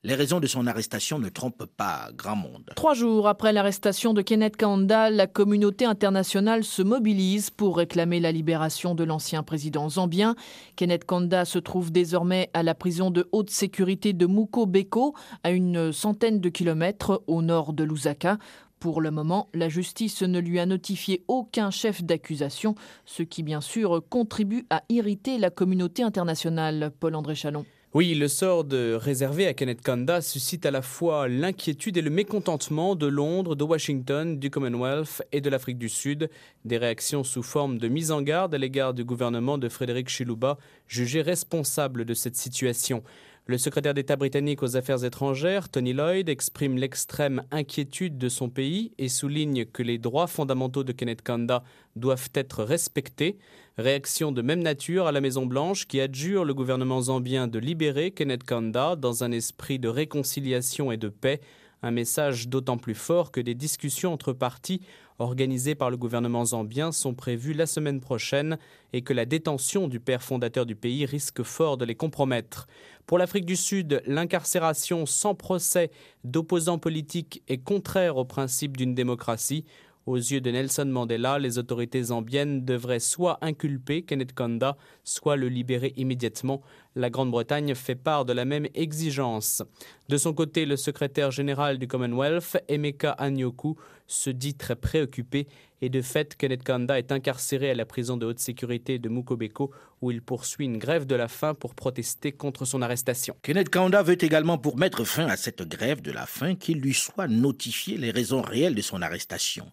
Les 0.07 0.15
raisons 0.15 0.39
de 0.39 0.47
son 0.47 0.69
arrestation 0.69 1.19
ne 1.19 1.29
trompent 1.29 1.67
pas 1.77 2.11
grand 2.17 2.37
monde. 2.37 2.71
Trois 2.77 2.95
jours 2.95 3.27
après 3.27 3.53
l'arrestation 3.53 4.15
de 4.15 4.23
Kenneth 4.23 4.57
Kaunda, 4.57 5.11
la 5.11 5.27
communauté 5.27 5.85
internationale 5.85 6.63
se 6.63 6.81
mobilise 6.81 7.51
pour 7.51 7.77
réclamer 7.77 8.21
la 8.21 8.31
libération 8.31 8.95
de 8.95 9.03
l'ancien 9.03 9.43
président 9.43 9.89
zambien. 9.89 10.37
Kenneth 10.77 11.07
Kaunda 11.07 11.45
se 11.45 11.59
trouve 11.59 11.91
désormais 11.91 12.51
à 12.55 12.63
la 12.63 12.77
prison 12.77 13.11
de 13.11 13.29
haute 13.33 13.51
sécurité 13.51 14.13
de 14.13 14.27
Mukobeko, 14.27 15.17
à 15.43 15.51
une 15.51 15.93
centaine 15.93 16.39
de 16.39 16.51
kilomètres 16.51 17.25
au 17.27 17.43
nord 17.43 17.73
de 17.73 17.83
Lusaka. 17.83 18.39
Pour 18.79 19.01
le 19.01 19.11
moment, 19.11 19.49
la 19.55 19.69
justice 19.69 20.23
ne 20.23 20.39
lui 20.39 20.61
a 20.61 20.67
notifié 20.67 21.25
aucun 21.27 21.73
chef 21.73 22.05
d'accusation, 22.05 22.77
ce 23.07 23.25
qui 23.25 23.43
bien 23.43 23.61
sûr 23.61 24.05
contribue 24.09 24.67
à 24.71 24.85
irriter 24.89 25.39
la 25.39 25.51
communauté 25.51 26.05
internationale. 26.05 26.93
Paul-André 27.01 27.35
Chalon. 27.35 27.65
Oui, 27.97 28.15
le 28.15 28.29
sort 28.29 28.65
de 28.65 28.93
réservé 28.93 29.47
à 29.47 29.55
Kenneth 29.55 29.81
Kanda 29.81 30.21
suscite 30.21 30.67
à 30.67 30.71
la 30.71 30.83
fois 30.83 31.29
l'inquiétude 31.29 31.97
et 31.97 32.03
le 32.03 32.11
mécontentement 32.11 32.95
de 32.95 33.07
Londres, 33.07 33.55
de 33.55 33.65
Washington, 33.65 34.39
du 34.39 34.51
Commonwealth 34.51 35.23
et 35.33 35.41
de 35.41 35.49
l'Afrique 35.49 35.79
du 35.79 35.89
Sud. 35.89 36.29
Des 36.67 36.77
réactions 36.77 37.25
sous 37.25 37.43
forme 37.43 37.79
de 37.79 37.89
mise 37.89 38.13
en 38.13 38.21
garde 38.21 38.55
à 38.55 38.59
l'égard 38.59 38.93
du 38.93 39.03
gouvernement 39.03 39.57
de 39.57 39.71
Frédéric 39.71 40.11
Chilouba, 40.11 40.59
jugé 40.87 41.23
responsable 41.23 42.05
de 42.05 42.13
cette 42.13 42.37
situation. 42.37 43.03
Le 43.47 43.57
secrétaire 43.57 43.95
d'État 43.95 44.17
britannique 44.17 44.63
aux 44.63 44.77
Affaires 44.77 45.05
étrangères, 45.05 45.71
Tony 45.71 45.95
Lloyd, 45.95 46.29
exprime 46.29 46.77
l'extrême 46.77 47.45
inquiétude 47.51 48.19
de 48.19 48.29
son 48.29 48.51
pays 48.51 48.93
et 48.99 49.09
souligne 49.09 49.65
que 49.65 49.83
les 49.83 49.97
droits 49.97 50.27
fondamentaux 50.27 50.85
de 50.85 50.93
Kenneth 50.93 51.23
Kanda 51.23 51.65
doivent 51.95 52.29
être 52.35 52.63
respectés. 52.63 53.39
Réaction 53.79 54.33
de 54.33 54.41
même 54.41 54.63
nature 54.63 55.07
à 55.07 55.13
la 55.13 55.21
Maison-Blanche 55.21 55.87
qui 55.87 56.01
adjure 56.01 56.47
le 56.47 56.55
gouvernement 56.55 57.03
zambien 57.03 57.47
de 57.47 57.59
libérer 57.59 58.11
Kenneth 58.11 58.43
Kanda 58.43 58.97
dans 58.97 59.23
un 59.23 59.33
esprit 59.33 59.79
de 59.79 59.89
réconciliation 59.89 60.91
et 60.93 60.97
de 60.97 61.11
paix. 61.11 61.43
Un 61.83 61.91
message 61.91 62.49
d'autant 62.49 62.79
plus 62.79 62.95
fort 62.95 63.31
que 63.31 63.41
des 63.41 63.55
discussions 63.55 64.15
entre 64.15 64.33
partis 64.33 64.81
organisées 65.19 65.75
par 65.75 65.91
le 65.91 65.99
gouvernement 65.99 66.47
zambien 66.47 66.91
sont 66.91 67.15
prévues 67.15 67.53
la 67.53 67.67
semaine 67.67 68.01
prochaine 68.01 68.57
et 68.95 69.03
que 69.03 69.13
la 69.13 69.27
détention 69.27 69.89
du 69.89 70.01
père 70.01 70.23
fondateur 70.23 70.65
du 70.65 70.75
pays 70.75 71.05
risque 71.05 71.43
fort 71.43 71.77
de 71.77 71.85
les 71.85 71.95
compromettre. 71.95 72.67
Pour 73.07 73.19
l'Afrique 73.19 73.45
du 73.45 73.57
Sud, 73.57 74.03
l'incarcération 74.07 75.07
sans 75.07 75.35
procès 75.35 75.91
d'opposants 76.25 76.79
politiques 76.79 77.43
est 77.47 77.59
contraire 77.59 78.17
au 78.17 78.25
principe 78.25 78.77
d'une 78.77 78.95
démocratie. 78.95 79.65
Aux 80.07 80.15
yeux 80.15 80.41
de 80.41 80.53
Nelson 80.53 80.85
Mandela, 80.87 81.41
les 81.41 81.59
autorités 81.59 82.01
zambiennes 82.05 82.65
devraient 82.65 83.01
soit 83.01 83.39
inculper 83.41 84.03
Kenneth 84.03 84.35
Kanda, 84.35 84.77
soit 85.03 85.35
le 85.35 85.49
libérer 85.49 85.95
immédiatement. 85.97 86.63
La 86.95 87.11
Grande-Bretagne 87.11 87.75
fait 87.75 87.97
part 87.97 88.25
de 88.25 88.33
la 88.33 88.45
même 88.45 88.69
exigence. 88.75 89.65
De 90.09 90.17
son 90.17 90.33
côté, 90.33 90.65
le 90.65 90.77
secrétaire 90.77 91.33
général 91.33 91.79
du 91.79 91.89
Commonwealth, 91.89 92.57
Emeka 92.69 93.11
Anyoku, 93.11 93.77
se 94.07 94.31
dit 94.31 94.55
très 94.55 94.77
préoccupé 94.77 95.49
et 95.83 95.89
de 95.89 96.01
fait, 96.01 96.37
Kenneth 96.37 96.65
Kanda 96.65 96.99
est 96.99 97.13
incarcéré 97.13 97.71
à 97.71 97.75
la 97.75 97.85
prison 97.85 98.17
de 98.17 98.25
haute 98.25 98.39
sécurité 98.39 98.99
de 98.99 99.09
Mukobeko 99.09 99.71
où 100.01 100.11
il 100.11 100.23
poursuit 100.23 100.65
une 100.65 100.79
grève 100.79 101.07
de 101.07 101.15
la 101.15 101.29
faim 101.29 101.55
pour 101.55 101.75
protester 101.75 102.33
contre 102.33 102.65
son 102.65 102.81
arrestation. 102.81 103.37
Kenneth 103.43 103.69
Kanda 103.69 104.03
veut 104.03 104.23
également 104.23 104.57
pour 104.57 104.79
mettre 104.79 105.05
fin 105.05 105.27
à 105.27 105.37
cette 105.37 105.63
grève 105.63 106.01
de 106.01 106.13
la 106.13 106.25
faim 106.27 106.55
qu'il 106.55 106.81
lui 106.81 106.95
soit 106.95 107.29
notifié 107.29 107.99
les 107.99 108.11
raisons 108.11 108.41
réelles 108.41 108.75
de 108.75 108.83
son 108.83 109.03
arrestation. 109.03 109.71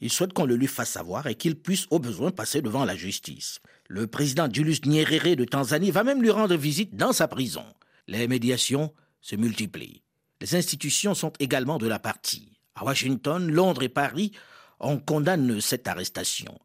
Il 0.00 0.10
souhaite 0.12 0.32
qu'on 0.32 0.46
le 0.46 0.56
lui 0.56 0.68
fasse 0.68 0.90
savoir 0.90 1.26
et 1.26 1.34
qu'il 1.34 1.56
puisse 1.56 1.86
au 1.90 1.98
besoin 1.98 2.30
passer 2.30 2.62
devant 2.62 2.84
la 2.84 2.94
justice. 2.94 3.60
Le 3.88 4.06
président 4.06 4.48
Julius 4.52 4.84
Nyerere 4.84 5.34
de 5.34 5.44
Tanzanie 5.44 5.90
va 5.90 6.04
même 6.04 6.22
lui 6.22 6.30
rendre 6.30 6.56
visite 6.56 6.94
dans 6.94 7.12
sa 7.12 7.26
prison. 7.26 7.64
Les 8.06 8.28
médiations 8.28 8.92
se 9.20 9.34
multiplient. 9.34 10.02
Les 10.40 10.54
institutions 10.54 11.14
sont 11.14 11.32
également 11.40 11.78
de 11.78 11.88
la 11.88 11.98
partie. 11.98 12.58
À 12.76 12.84
Washington, 12.84 13.50
Londres 13.50 13.82
et 13.82 13.88
Paris, 13.88 14.32
on 14.78 14.98
condamne 14.98 15.60
cette 15.60 15.88
arrestation. 15.88 16.56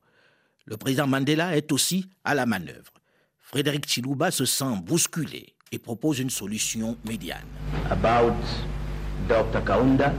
Le 0.66 0.78
président 0.78 1.08
Mandela 1.08 1.58
est 1.58 1.72
aussi 1.72 2.10
à 2.24 2.36
la 2.36 2.46
manœuvre. 2.46 2.94
Frédéric 3.40 3.88
Chilouba 3.88 4.30
se 4.32 4.46
sent 4.46 4.80
bousculé 4.84 5.56
et 5.72 5.80
propose 5.80 6.20
une 6.20 6.30
solution 6.30 6.98
médiane. 7.04 7.48
About 7.90 8.36
Dr. 9.28 9.64
Kaunda, 9.66 10.14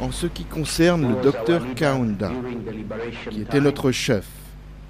en 0.00 0.10
ce 0.12 0.26
qui 0.26 0.44
concerne 0.44 1.08
le 1.08 1.22
docteur 1.22 1.62
Kaunda, 1.74 2.32
qui 3.30 3.42
était 3.42 3.60
notre 3.60 3.90
chef 3.90 4.26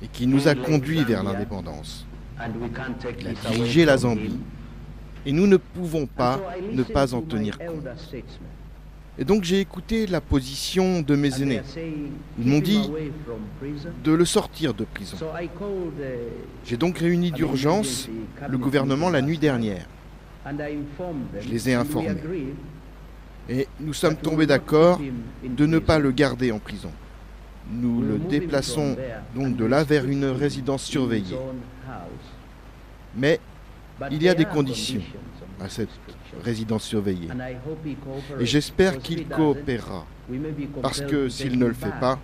et 0.02 0.08
qui 0.08 0.26
nous 0.26 0.48
a 0.48 0.54
conduits 0.54 1.04
vers 1.04 1.22
l'indépendance. 1.22 2.06
Il 3.20 3.26
a 3.28 3.50
dirigé 3.50 3.84
la 3.84 3.96
Zambie 3.96 4.38
et 5.26 5.32
nous 5.32 5.46
ne 5.46 5.56
pouvons 5.56 6.06
pas 6.06 6.40
ne 6.72 6.82
pas 6.82 7.14
en 7.14 7.22
tenir 7.22 7.58
compte. 7.58 7.84
Et 9.20 9.24
donc 9.24 9.42
j'ai 9.42 9.58
écouté 9.58 10.06
la 10.06 10.20
position 10.20 11.02
de 11.02 11.16
mes 11.16 11.42
aînés. 11.42 11.62
Ils 12.38 12.46
m'ont 12.46 12.60
dit 12.60 12.88
de 14.04 14.12
le 14.12 14.24
sortir 14.24 14.74
de 14.74 14.84
prison. 14.84 15.16
J'ai 16.64 16.76
donc 16.76 16.98
réuni 16.98 17.32
d'urgence 17.32 18.08
le 18.48 18.58
gouvernement 18.58 19.10
la 19.10 19.22
nuit 19.22 19.38
dernière. 19.38 19.86
Je 20.46 21.48
les 21.50 21.68
ai 21.68 21.74
informés. 21.74 22.14
Et 23.48 23.66
nous 23.80 23.94
sommes 23.94 24.16
tombés 24.16 24.46
d'accord 24.46 25.00
de 25.42 25.66
ne 25.66 25.78
pas 25.78 25.98
le 25.98 26.10
garder 26.10 26.52
en 26.52 26.58
prison. 26.58 26.92
Nous 27.70 28.02
le 28.02 28.18
déplaçons 28.18 28.96
donc 29.34 29.56
de 29.56 29.64
là 29.64 29.84
vers 29.84 30.06
une 30.06 30.26
résidence 30.26 30.84
surveillée. 30.84 31.38
Mais 33.16 33.40
il 34.10 34.22
y 34.22 34.28
a 34.28 34.34
des 34.34 34.44
conditions 34.44 35.02
à 35.60 35.68
cette 35.68 35.88
résidence 36.42 36.84
surveillée. 36.84 37.28
Et 38.38 38.46
j'espère 38.46 38.98
qu'il 38.98 39.26
coopérera. 39.26 40.06
Parce 40.82 41.00
que 41.00 41.28
s'il 41.28 41.58
ne 41.58 41.66
le 41.66 41.74
fait 41.74 41.98
pas, 42.00 42.18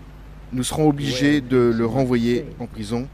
nous 0.52 0.62
serons 0.62 0.88
obligés 0.88 1.40
de 1.40 1.72
le 1.74 1.86
renvoyer 1.86 2.46
en 2.58 2.66
prison 2.66 3.08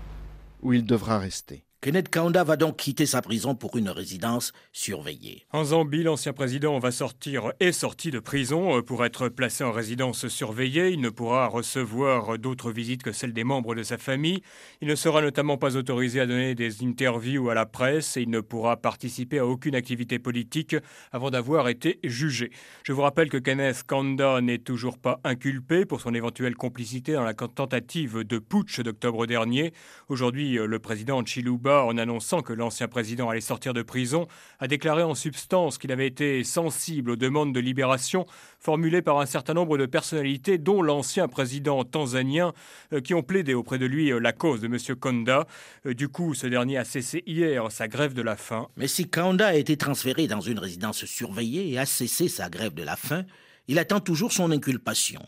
où 0.63 0.73
il 0.73 0.85
devra 0.85 1.19
rester. 1.19 1.63
Kenneth 1.83 2.11
Kaunda 2.11 2.45
va 2.45 2.57
donc 2.57 2.77
quitter 2.77 3.07
sa 3.07 3.23
prison 3.23 3.55
pour 3.55 3.75
une 3.79 3.89
résidence 3.89 4.53
surveillée. 4.71 5.47
En 5.51 5.65
Zambie, 5.65 6.03
l'ancien 6.03 6.35
président 6.35 6.79
va 6.79 6.91
sortir 6.91 7.55
et 7.59 7.73
sorti 7.73 8.11
de 8.11 8.19
prison 8.19 8.77
euh, 8.77 8.83
pour 8.83 9.03
être 9.07 9.31
placé 9.31 9.65
en 9.65 9.73
résidence 9.73 10.29
surveillée. 10.29 10.91
Il 10.91 11.01
ne 11.01 11.09
pourra 11.09 11.47
recevoir 11.47 12.39
d'autres 12.39 12.71
visites 12.71 13.03
que 13.03 13.13
celles 13.13 13.33
des 13.33 13.45
membres 13.45 13.75
de 13.75 13.83
sa 13.83 13.97
famille. 13.97 14.43
Il 14.83 14.89
ne 14.89 14.95
sera 14.95 15.23
notamment 15.23 15.57
pas 15.57 15.79
autorisé 15.79 16.21
à 16.21 16.27
donner 16.27 16.55
des 16.55 16.85
interviews 16.85 17.49
à 17.49 17.55
la 17.55 17.65
presse 17.65 18.19
et 18.19 18.23
il 18.25 18.31
ne 18.31 18.41
pourra 18.41 18.77
participer 18.77 19.39
à 19.39 19.47
aucune 19.47 19.75
activité 19.75 20.19
politique 20.19 20.77
avant 21.13 21.31
d'avoir 21.31 21.67
été 21.71 21.99
jugé. 22.05 22.51
Je 22.83 22.93
vous 22.93 23.01
rappelle 23.01 23.31
que 23.31 23.39
Kenneth 23.39 23.85
Kaunda 23.87 24.43
n'est 24.43 24.59
toujours 24.59 24.99
pas 24.99 25.19
inculpé 25.25 25.87
pour 25.87 26.03
son 26.03 26.13
éventuelle 26.13 26.57
complicité 26.57 27.15
dans 27.15 27.25
la 27.25 27.33
tentative 27.33 28.23
de 28.23 28.39
putsch 28.39 28.81
d'octobre 28.81 29.25
dernier. 29.27 29.73
Aujourd'hui, 30.11 30.59
euh, 30.59 30.67
le 30.67 30.79
président 30.79 31.25
Chiluba 31.25 31.70
en 31.71 31.97
annonçant 31.99 32.43
que 32.43 32.53
l'ancien 32.53 32.89
président 32.89 33.29
allait 33.29 33.41
sortir 33.41 33.75
de 33.75 33.83
prison, 33.83 34.27
a 34.59 34.69
déclaré 34.69 35.03
en 35.03 35.15
substance 35.15 35.79
qu'il 35.79 35.93
avait 35.93 36.07
été 36.07 36.45
sensible 36.45 37.13
aux 37.13 37.17
demandes 37.17 37.55
de 37.55 37.61
libération 37.61 38.27
formulées 38.59 39.03
par 39.03 39.19
un 39.21 39.27
certain 39.27 39.55
nombre 39.55 39.79
de 39.79 39.87
personnalités, 39.87 40.59
dont 40.59 40.83
l'ancien 40.83 41.29
président 41.29 41.85
tanzanien, 41.85 42.53
euh, 42.93 43.01
qui 43.01 43.15
ont 43.15 43.23
plaidé 43.23 43.55
auprès 43.55 43.79
de 43.79 43.87
lui 43.87 44.13
euh, 44.13 44.19
la 44.19 44.33
cause 44.33 44.61
de 44.61 44.67
M. 44.67 44.97
Konda. 44.97 45.47
Euh, 45.87 45.95
du 45.95 46.09
coup, 46.09 46.35
ce 46.35 46.47
dernier 46.47 46.79
a 46.79 46.85
cessé 46.85 47.23
hier 47.27 47.71
sa 47.71 47.89
grève 47.89 48.15
de 48.15 48.23
la 48.23 48.37
faim. 48.37 48.69
Mais 48.77 48.89
si 48.89 49.09
Konda 49.09 49.49
a 49.49 49.55
été 49.55 49.77
transféré 49.77 50.27
dans 50.27 50.41
une 50.41 50.59
résidence 50.59 51.05
surveillée 51.05 51.71
et 51.71 51.79
a 51.79 51.87
cessé 51.87 52.29
sa 52.29 52.49
grève 52.49 52.75
de 52.75 52.83
la 52.83 52.97
faim, 52.97 53.25
il 53.69 53.79
attend 53.79 54.01
toujours 54.01 54.33
son 54.33 54.51
inculpation. 54.51 55.23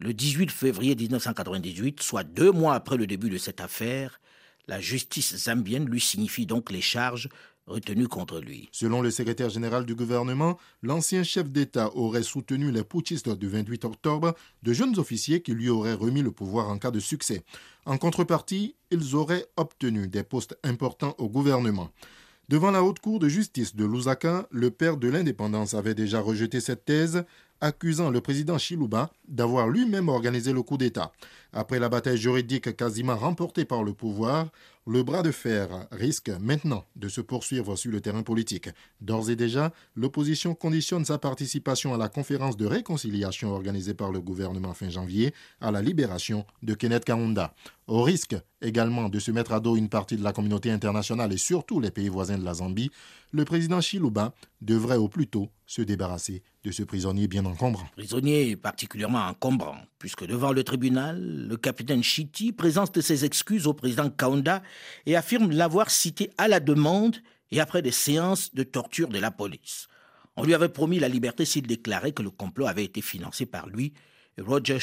Le 0.00 0.14
18 0.14 0.50
février 0.50 0.94
1998, 0.94 2.02
soit 2.02 2.22
deux 2.22 2.52
mois 2.52 2.74
après 2.74 2.96
le 2.96 3.06
début 3.06 3.30
de 3.30 3.38
cette 3.38 3.60
affaire, 3.60 4.20
la 4.68 4.80
justice 4.80 5.36
zambienne 5.36 5.86
lui 5.86 6.00
signifie 6.00 6.46
donc 6.46 6.70
les 6.70 6.80
charges 6.80 7.28
retenues 7.66 8.08
contre 8.08 8.40
lui. 8.40 8.68
Selon 8.72 9.02
le 9.02 9.10
secrétaire 9.10 9.50
général 9.50 9.84
du 9.84 9.94
gouvernement, 9.94 10.58
l'ancien 10.82 11.22
chef 11.22 11.50
d'État 11.50 11.94
aurait 11.94 12.22
soutenu 12.22 12.70
les 12.70 12.84
putschistes 12.84 13.28
du 13.28 13.48
28 13.48 13.84
octobre, 13.84 14.34
de 14.62 14.72
jeunes 14.72 14.98
officiers 14.98 15.42
qui 15.42 15.52
lui 15.52 15.68
auraient 15.68 15.94
remis 15.94 16.22
le 16.22 16.30
pouvoir 16.30 16.68
en 16.68 16.78
cas 16.78 16.90
de 16.90 17.00
succès. 17.00 17.42
En 17.84 17.98
contrepartie, 17.98 18.74
ils 18.90 19.14
auraient 19.14 19.46
obtenu 19.56 20.08
des 20.08 20.22
postes 20.22 20.58
importants 20.62 21.14
au 21.18 21.28
gouvernement. 21.28 21.90
Devant 22.48 22.70
la 22.70 22.82
haute 22.82 23.00
cour 23.00 23.18
de 23.18 23.28
justice 23.28 23.76
de 23.76 23.84
Lusaka, 23.84 24.48
le 24.50 24.70
père 24.70 24.96
de 24.96 25.08
l'indépendance 25.08 25.74
avait 25.74 25.94
déjà 25.94 26.20
rejeté 26.20 26.60
cette 26.60 26.86
thèse, 26.86 27.24
accusant 27.60 28.10
le 28.10 28.20
président 28.20 28.58
Chiluba 28.58 29.10
d'avoir 29.26 29.68
lui-même 29.68 30.08
organisé 30.08 30.52
le 30.52 30.62
coup 30.62 30.76
d'État. 30.76 31.12
Après 31.52 31.78
la 31.78 31.88
bataille 31.88 32.18
juridique 32.18 32.76
quasiment 32.76 33.16
remportée 33.16 33.64
par 33.64 33.82
le 33.82 33.94
pouvoir, 33.94 34.48
le 34.86 35.02
bras 35.02 35.22
de 35.22 35.30
fer 35.30 35.68
risque 35.92 36.30
maintenant 36.40 36.84
de 36.96 37.08
se 37.08 37.20
poursuivre 37.20 37.76
sur 37.76 37.90
le 37.90 38.00
terrain 38.00 38.22
politique. 38.22 38.70
D'ores 39.02 39.28
et 39.28 39.36
déjà, 39.36 39.72
l'opposition 39.94 40.54
conditionne 40.54 41.04
sa 41.04 41.18
participation 41.18 41.92
à 41.92 41.98
la 41.98 42.08
conférence 42.08 42.56
de 42.56 42.64
réconciliation 42.64 43.52
organisée 43.52 43.92
par 43.92 44.12
le 44.12 44.20
gouvernement 44.20 44.72
fin 44.72 44.88
janvier 44.88 45.34
à 45.60 45.70
la 45.70 45.82
libération 45.82 46.46
de 46.62 46.72
Kenneth 46.72 47.04
Kaunda. 47.04 47.54
Au 47.86 48.02
risque 48.02 48.36
également 48.62 49.08
de 49.08 49.18
se 49.18 49.30
mettre 49.30 49.52
à 49.52 49.60
dos 49.60 49.76
une 49.76 49.88
partie 49.90 50.16
de 50.16 50.24
la 50.24 50.32
communauté 50.32 50.70
internationale 50.70 51.32
et 51.32 51.38
surtout 51.38 51.80
les 51.80 51.90
pays 51.90 52.08
voisins 52.08 52.38
de 52.38 52.44
la 52.44 52.54
Zambie, 52.54 52.90
le 53.30 53.44
président 53.44 53.80
Chiluba 53.80 54.32
devrait 54.60 54.96
au 54.96 55.08
plus 55.08 55.26
tôt 55.26 55.48
se 55.66 55.82
débarrasser 55.82 56.42
de 56.64 56.70
ce 56.70 56.82
prisonnier 56.82 57.28
bien 57.28 57.44
encombrant. 57.44 57.86
Prisonnier 57.92 58.56
particulièrement 58.56 59.26
encombrant, 59.26 59.78
puisque 59.98 60.26
devant 60.26 60.52
le 60.52 60.64
tribunal, 60.64 61.46
le 61.48 61.56
capitaine 61.56 62.02
Chiti 62.02 62.52
présente 62.52 63.00
ses 63.00 63.24
excuses 63.24 63.66
au 63.66 63.74
président 63.74 64.10
Kaunda 64.10 64.62
et 65.06 65.16
affirme 65.16 65.50
l'avoir 65.50 65.90
cité 65.90 66.30
à 66.38 66.48
la 66.48 66.60
demande 66.60 67.16
et 67.50 67.60
après 67.60 67.82
des 67.82 67.92
séances 67.92 68.54
de 68.54 68.62
torture 68.62 69.08
de 69.08 69.18
la 69.18 69.30
police. 69.30 69.88
On 70.36 70.44
lui 70.44 70.54
avait 70.54 70.68
promis 70.68 70.98
la 70.98 71.08
liberté 71.08 71.44
s'il 71.44 71.66
déclarait 71.66 72.12
que 72.12 72.22
le 72.22 72.30
complot 72.30 72.66
avait 72.66 72.84
été 72.84 73.02
financé 73.02 73.44
par 73.44 73.68
lui 73.68 73.92
Roger 74.46 74.78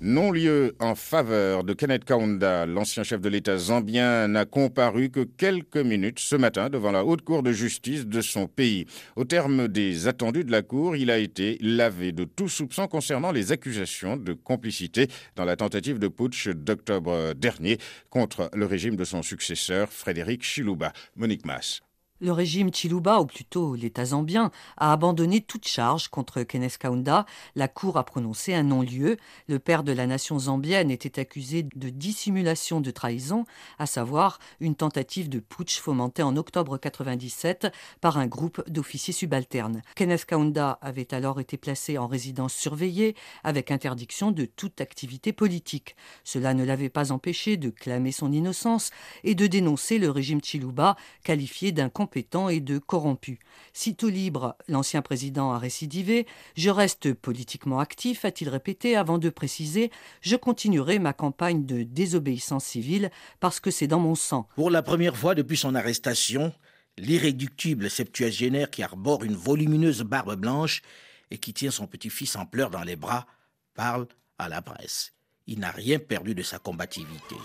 Non-lieu 0.00 0.74
en 0.78 0.94
faveur 0.94 1.64
de 1.64 1.72
Kenneth 1.72 2.04
Kaunda, 2.04 2.66
l'ancien 2.66 3.02
chef 3.02 3.20
de 3.20 3.28
l'État 3.28 3.56
zambien 3.56 4.28
n'a 4.28 4.44
comparu 4.44 5.10
que 5.10 5.20
quelques 5.20 5.78
minutes 5.78 6.18
ce 6.18 6.36
matin 6.36 6.68
devant 6.68 6.92
la 6.92 7.04
haute 7.04 7.22
cour 7.22 7.42
de 7.42 7.52
justice 7.52 8.06
de 8.06 8.20
son 8.20 8.46
pays. 8.46 8.86
Au 9.16 9.24
terme 9.24 9.68
des 9.68 10.08
attendus 10.08 10.44
de 10.44 10.50
la 10.50 10.62
cour, 10.62 10.96
il 10.96 11.10
a 11.10 11.18
été 11.18 11.58
lavé 11.60 12.12
de 12.12 12.24
tout 12.24 12.48
soupçon 12.48 12.86
concernant 12.86 13.32
les 13.32 13.52
accusations 13.52 14.16
de 14.16 14.34
complicité 14.34 15.08
dans 15.36 15.44
la 15.44 15.56
tentative 15.56 15.98
de 15.98 16.08
putsch 16.08 16.48
d'octobre 16.48 17.32
dernier 17.34 17.78
contre 18.10 18.50
le 18.54 18.66
régime 18.66 18.96
de 18.96 19.04
son 19.04 19.22
successeur 19.22 19.90
Frédéric 19.90 20.42
Chilouba. 20.42 20.92
Monique 21.16 21.46
Mass. 21.46 21.82
Le 22.22 22.30
régime 22.30 22.72
Chiluba, 22.72 23.20
ou 23.20 23.26
plutôt 23.26 23.74
l'État 23.74 24.04
zambien, 24.04 24.52
a 24.76 24.92
abandonné 24.92 25.40
toute 25.40 25.66
charge 25.66 26.06
contre 26.06 26.44
Kenneth 26.44 26.78
Kaunda. 26.78 27.26
La 27.56 27.66
Cour 27.66 27.96
a 27.96 28.04
prononcé 28.04 28.54
un 28.54 28.62
non-lieu. 28.62 29.16
Le 29.48 29.58
père 29.58 29.82
de 29.82 29.90
la 29.90 30.06
nation 30.06 30.38
zambienne 30.38 30.92
était 30.92 31.18
accusé 31.18 31.64
de 31.64 31.88
dissimulation 31.88 32.80
de 32.80 32.92
trahison, 32.92 33.44
à 33.80 33.86
savoir 33.86 34.38
une 34.60 34.76
tentative 34.76 35.30
de 35.30 35.40
putsch 35.40 35.80
fomentée 35.80 36.22
en 36.22 36.36
octobre 36.36 36.78
97 36.78 37.66
par 38.00 38.18
un 38.18 38.28
groupe 38.28 38.62
d'officiers 38.70 39.12
subalternes. 39.12 39.82
Kenneth 39.96 40.24
Kaunda 40.24 40.78
avait 40.80 41.12
alors 41.12 41.40
été 41.40 41.56
placé 41.56 41.98
en 41.98 42.06
résidence 42.06 42.54
surveillée 42.54 43.16
avec 43.42 43.72
interdiction 43.72 44.30
de 44.30 44.44
toute 44.44 44.80
activité 44.80 45.32
politique. 45.32 45.96
Cela 46.22 46.54
ne 46.54 46.62
l'avait 46.62 46.88
pas 46.88 47.10
empêché 47.10 47.56
de 47.56 47.70
clamer 47.70 48.12
son 48.12 48.30
innocence 48.30 48.92
et 49.24 49.34
de 49.34 49.48
dénoncer 49.48 49.98
le 49.98 50.08
régime 50.08 50.40
Chiluba, 50.40 50.94
qualifié 51.24 51.72
d'incompétent 51.72 52.11
et 52.16 52.60
de 52.60 52.78
corrompu. 52.78 53.38
Sitôt 53.72 54.08
libre, 54.08 54.56
l'ancien 54.68 55.02
président 55.02 55.52
a 55.52 55.58
récidivé. 55.58 56.26
Je 56.56 56.70
reste 56.70 57.14
politiquement 57.14 57.78
actif, 57.78 58.24
a-t-il 58.24 58.48
répété, 58.48 58.96
avant 58.96 59.18
de 59.18 59.30
préciser 59.30 59.90
Je 60.20 60.36
continuerai 60.36 60.98
ma 60.98 61.12
campagne 61.12 61.64
de 61.64 61.82
désobéissance 61.82 62.64
civile 62.64 63.10
parce 63.40 63.60
que 63.60 63.70
c'est 63.70 63.86
dans 63.86 64.00
mon 64.00 64.14
sang. 64.14 64.48
Pour 64.56 64.70
la 64.70 64.82
première 64.82 65.16
fois 65.16 65.34
depuis 65.34 65.56
son 65.56 65.74
arrestation, 65.74 66.52
l'irréductible 66.98 67.90
septuagénaire 67.90 68.70
qui 68.70 68.82
arbore 68.82 69.24
une 69.24 69.36
volumineuse 69.36 70.02
barbe 70.02 70.36
blanche 70.36 70.82
et 71.30 71.38
qui 71.38 71.54
tient 71.54 71.70
son 71.70 71.86
petit-fils 71.86 72.36
en 72.36 72.46
pleurs 72.46 72.70
dans 72.70 72.82
les 72.82 72.96
bras 72.96 73.26
parle 73.74 74.06
à 74.38 74.48
la 74.48 74.60
presse. 74.60 75.12
Il 75.46 75.60
n'a 75.60 75.70
rien 75.70 75.98
perdu 75.98 76.34
de 76.34 76.42
sa 76.42 76.58
combativité. 76.58 77.36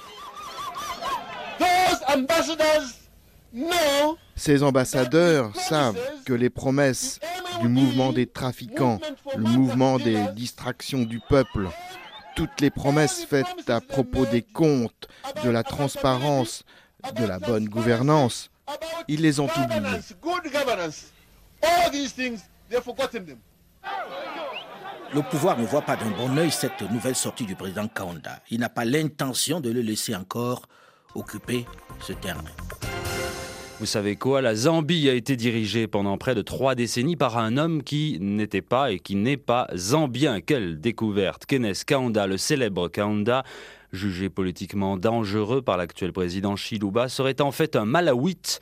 Ces 4.35 4.63
ambassadeurs 4.63 5.55
savent 5.55 5.99
que 6.25 6.33
les 6.33 6.49
promesses 6.49 7.19
du 7.61 7.67
mouvement 7.67 8.13
des 8.13 8.27
trafiquants, 8.27 8.99
le 9.35 9.43
mouvement 9.43 9.97
des 9.97 10.27
distractions 10.35 11.03
du 11.03 11.19
peuple, 11.19 11.67
toutes 12.35 12.61
les 12.61 12.69
promesses 12.69 13.25
faites 13.25 13.69
à 13.69 13.81
propos 13.81 14.25
des 14.25 14.43
comptes, 14.43 15.07
de 15.43 15.49
la 15.49 15.63
transparence, 15.63 16.63
de 17.15 17.25
la 17.25 17.39
bonne 17.39 17.67
gouvernance, 17.67 18.51
ils 19.07 19.21
les 19.21 19.39
ont 19.39 19.49
oubliées. 19.49 20.01
Le 25.13 25.21
pouvoir 25.21 25.57
ne 25.57 25.65
voit 25.65 25.81
pas 25.81 25.95
d'un 25.95 26.11
bon 26.11 26.37
œil 26.37 26.51
cette 26.51 26.81
nouvelle 26.91 27.15
sortie 27.15 27.45
du 27.45 27.55
président 27.55 27.87
Kaunda. 27.87 28.41
Il 28.51 28.59
n'a 28.59 28.69
pas 28.69 28.85
l'intention 28.85 29.61
de 29.61 29.71
le 29.71 29.81
laisser 29.81 30.15
encore 30.15 30.67
occuper 31.15 31.65
ce 32.01 32.13
terrain. 32.13 32.43
Vous 33.79 33.85
savez 33.85 34.15
quoi 34.15 34.41
La 34.41 34.55
Zambie 34.55 35.07
a 35.07 35.13
été 35.13 35.35
dirigée 35.35 35.85
pendant 35.85 36.17
près 36.17 36.33
de 36.33 36.41
trois 36.41 36.73
décennies 36.73 37.15
par 37.15 37.37
un 37.37 37.57
homme 37.57 37.83
qui 37.83 38.17
n'était 38.19 38.63
pas 38.63 38.91
et 38.91 38.97
qui 38.97 39.15
n'est 39.15 39.37
pas 39.37 39.67
zambien. 39.75 40.41
Quelle 40.41 40.79
découverte 40.79 41.45
Kenneth 41.45 41.85
Kaunda, 41.85 42.25
le 42.25 42.37
célèbre 42.37 42.87
Kaunda, 42.87 43.43
jugé 43.93 44.29
politiquement 44.29 44.97
dangereux 44.97 45.61
par 45.61 45.77
l'actuel 45.77 46.11
président 46.11 46.55
Chiluba, 46.55 47.07
serait 47.07 47.39
en 47.39 47.51
fait 47.51 47.75
un 47.75 47.85
malawite 47.85 48.61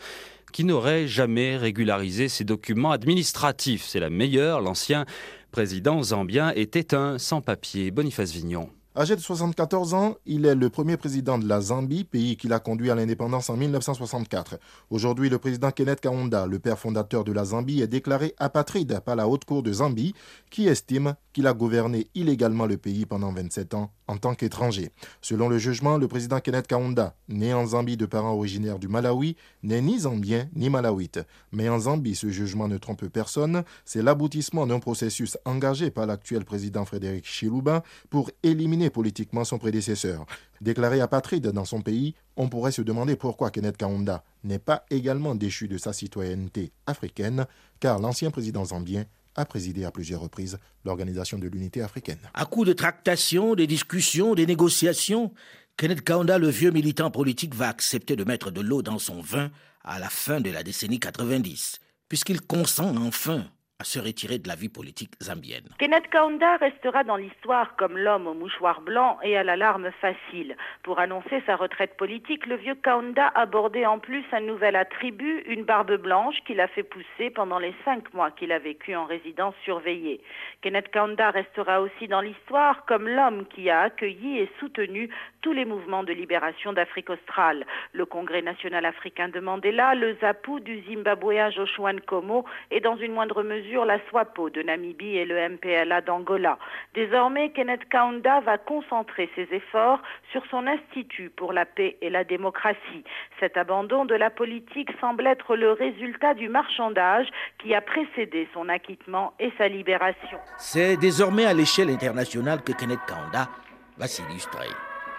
qui 0.51 0.65
n'aurait 0.65 1.07
jamais 1.07 1.55
régularisé 1.55 2.27
ses 2.27 2.43
documents 2.43 2.91
administratifs. 2.91 3.85
C'est 3.85 4.01
la 4.01 4.09
meilleure, 4.09 4.59
l'ancien 4.59 5.05
président 5.49 6.03
zambien 6.03 6.51
était 6.57 6.93
un 6.93 7.19
sans-papier. 7.19 7.89
Boniface 7.89 8.33
Vignon. 8.33 8.69
Âgé 8.97 9.17
de 9.17 9.19
74 9.19 9.93
ans, 9.93 10.15
il 10.25 10.45
est 10.45 10.55
le 10.55 10.69
premier 10.69 10.95
président 10.95 11.37
de 11.37 11.45
la 11.45 11.59
Zambie, 11.59 12.05
pays 12.05 12.37
qui 12.37 12.47
l'a 12.47 12.59
conduit 12.59 12.91
à 12.91 12.95
l'indépendance 12.95 13.49
en 13.49 13.57
1964. 13.57 14.57
Aujourd'hui, 14.89 15.29
le 15.29 15.37
président 15.37 15.69
Kenneth 15.69 15.99
Kaunda, 15.99 16.47
le 16.47 16.59
père 16.59 16.79
fondateur 16.79 17.25
de 17.25 17.33
la 17.33 17.43
Zambie, 17.43 17.81
est 17.81 17.87
déclaré 17.87 18.35
apatride 18.37 19.01
par 19.03 19.17
la 19.17 19.27
haute 19.27 19.43
cour 19.43 19.63
de 19.63 19.73
Zambie, 19.73 20.13
qui 20.49 20.69
estime 20.69 21.15
qu'il 21.33 21.47
a 21.47 21.53
gouverné 21.53 22.07
illégalement 22.15 22.65
le 22.65 22.77
pays 22.77 23.05
pendant 23.05 23.33
27 23.33 23.73
ans 23.73 23.91
en 24.07 24.15
tant 24.15 24.35
qu'étranger. 24.35 24.91
Selon 25.21 25.49
le 25.49 25.57
jugement, 25.57 25.97
le 25.97 26.07
président 26.07 26.39
Kenneth 26.39 26.67
Kaunda, 26.67 27.15
né 27.27 27.53
en 27.53 27.65
Zambie 27.65 27.97
de 27.97 28.05
parents 28.05 28.33
originaires 28.33 28.79
du 28.79 28.87
Malawi, 28.87 29.35
n'est 29.63 29.81
ni 29.81 29.99
zambien 29.99 30.47
ni 30.55 30.69
malawite. 30.69 31.19
Mais 31.51 31.67
en 31.67 31.79
Zambie, 31.79 32.15
ce 32.15 32.29
jugement 32.29 32.69
ne 32.69 32.77
trompe 32.77 33.05
personne. 33.07 33.63
C'est 33.83 34.01
l'aboutissement 34.01 34.65
d'un 34.65 34.79
processus 34.79 35.37
engagé 35.43 35.91
par 35.91 36.05
l'actuel 36.05 36.45
président 36.45 36.85
Frédéric 36.85 37.25
Chiluba 37.25 37.83
pour 38.09 38.31
éliminer 38.43 38.84
politiquement 38.89 39.43
son 39.43 39.57
prédécesseur. 39.57 40.25
Déclaré 40.61 41.01
apatride 41.01 41.47
dans 41.47 41.65
son 41.65 41.81
pays, 41.81 42.15
on 42.37 42.49
pourrait 42.49 42.71
se 42.71 42.81
demander 42.81 43.15
pourquoi 43.15 43.51
Kenneth 43.51 43.77
Kaunda 43.77 44.23
n'est 44.43 44.59
pas 44.59 44.85
également 44.89 45.35
déchu 45.35 45.67
de 45.67 45.77
sa 45.77 45.93
citoyenneté 45.93 46.71
africaine, 46.85 47.45
car 47.79 47.99
l'ancien 47.99 48.31
président 48.31 48.65
zambien 48.65 49.05
a 49.35 49.45
présidé 49.45 49.83
à 49.85 49.91
plusieurs 49.91 50.21
reprises 50.21 50.57
l'Organisation 50.85 51.37
de 51.37 51.47
l'Unité 51.47 51.81
africaine. 51.81 52.19
À 52.33 52.45
coup 52.45 52.65
de 52.65 52.73
tractations, 52.73 53.55
des 53.55 53.67
discussions, 53.67 54.33
des 54.33 54.45
négociations, 54.45 55.33
Kenneth 55.77 56.03
Kaunda, 56.03 56.37
le 56.37 56.47
vieux 56.47 56.71
militant 56.71 57.11
politique, 57.11 57.53
va 57.53 57.67
accepter 57.67 58.15
de 58.15 58.23
mettre 58.23 58.49
de 58.49 58.61
l'eau 58.61 58.81
dans 58.81 58.99
son 58.99 59.21
vin 59.21 59.51
à 59.83 59.99
la 59.99 60.09
fin 60.09 60.39
de 60.39 60.49
la 60.49 60.63
décennie 60.63 60.99
90, 60.99 61.79
puisqu'il 62.07 62.41
consent 62.41 62.95
enfin 62.95 63.45
à 63.79 63.83
se 63.83 63.99
retirer 63.99 64.37
de 64.37 64.47
la 64.47 64.55
vie 64.55 64.69
politique 64.69 65.11
zambienne. 65.21 65.67
Kenneth 65.79 66.07
Kaunda 66.09 66.55
restera 66.55 67.03
dans 67.03 67.17
l'histoire 67.17 67.75
comme 67.75 67.97
l'homme 67.97 68.25
au 68.25 68.33
mouchoir 68.33 68.79
blanc 68.79 69.17
et 69.21 69.35
à 69.35 69.43
l'alarme 69.43 69.91
facile. 69.99 70.55
Pour 70.83 70.99
annoncer 70.99 71.43
sa 71.45 71.57
retraite 71.57 71.97
politique, 71.97 72.45
le 72.45 72.55
vieux 72.55 72.75
Kaunda 72.75 73.27
abordait 73.35 73.85
en 73.85 73.99
plus 73.99 74.23
un 74.31 74.39
nouvel 74.39 74.77
attribut, 74.77 75.43
une 75.47 75.65
barbe 75.65 75.97
blanche 75.97 76.37
qu'il 76.47 76.61
a 76.61 76.69
fait 76.69 76.83
pousser 76.83 77.29
pendant 77.35 77.59
les 77.59 77.73
cinq 77.83 78.13
mois 78.13 78.31
qu'il 78.31 78.53
a 78.53 78.59
vécu 78.59 78.95
en 78.95 79.03
résidence 79.03 79.55
surveillée. 79.65 80.21
Kenneth 80.61 80.89
Kaunda 80.91 81.31
restera 81.31 81.81
aussi 81.81 82.07
dans 82.07 82.21
l'histoire 82.21 82.85
comme 82.85 83.09
l'homme 83.09 83.45
qui 83.47 83.69
a 83.69 83.81
accueilli 83.81 84.39
et 84.39 84.49
soutenu 84.57 85.09
tous 85.41 85.51
les 85.51 85.65
mouvements 85.65 86.03
de 86.03 86.13
libération 86.13 86.71
d'Afrique 86.71 87.09
australe. 87.09 87.65
Le 87.91 88.05
Congrès 88.05 88.41
national 88.41 88.85
africain 88.85 89.27
de 89.27 89.41
Mandela, 89.41 89.95
le 89.95 90.15
ZAPU 90.21 90.61
du 90.61 90.81
Zimbabwéen 90.89 91.51
Joshua 91.51 91.91
Nkomo 91.91 92.45
et 92.71 92.79
dans 92.79 92.95
une 92.95 93.11
moindre 93.11 93.43
mesure 93.75 93.85
la 93.85 93.99
SWAPO 94.09 94.49
de 94.51 94.61
Namibie 94.61 95.17
et 95.17 95.25
le 95.25 95.49
MPLA 95.49 96.01
d'Angola. 96.01 96.57
Désormais, 96.93 97.51
Kenneth 97.51 97.87
Kaunda 97.89 98.39
va 98.41 98.57
concentrer 98.57 99.29
ses 99.35 99.47
efforts 99.51 99.99
sur 100.31 100.43
son 100.49 100.65
Institut 100.67 101.29
pour 101.29 101.51
la 101.51 101.65
paix 101.65 101.97
et 102.01 102.09
la 102.09 102.23
démocratie. 102.23 103.03
Cet 103.39 103.57
abandon 103.57 104.05
de 104.05 104.15
la 104.15 104.29
politique 104.29 104.89
semble 105.01 105.27
être 105.27 105.55
le 105.55 105.71
résultat 105.73 106.33
du 106.33 106.47
marchandage 106.47 107.27
qui 107.59 107.73
a 107.75 107.81
précédé 107.81 108.47
son 108.53 108.69
acquittement 108.69 109.33
et 109.39 109.51
sa 109.57 109.67
libération. 109.67 110.37
C'est 110.57 110.97
désormais 110.97 111.45
à 111.45 111.53
l'échelle 111.53 111.89
internationale 111.89 112.61
que 112.63 112.71
Kenneth 112.71 112.99
Kaunda 113.07 113.49
va 113.97 114.07
s'illustrer. 114.07 114.69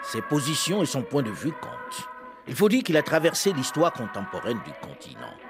Ses 0.02 0.22
positions 0.22 0.82
et 0.82 0.86
son 0.86 1.02
point 1.02 1.22
de 1.22 1.30
vue 1.30 1.52
comptent. 1.52 2.08
Il 2.48 2.54
faut 2.54 2.68
dire 2.68 2.82
qu'il 2.82 2.96
a 2.96 3.02
traversé 3.02 3.52
l'histoire 3.52 3.92
contemporaine 3.92 4.60
du 4.64 4.72
continent. 4.86 5.45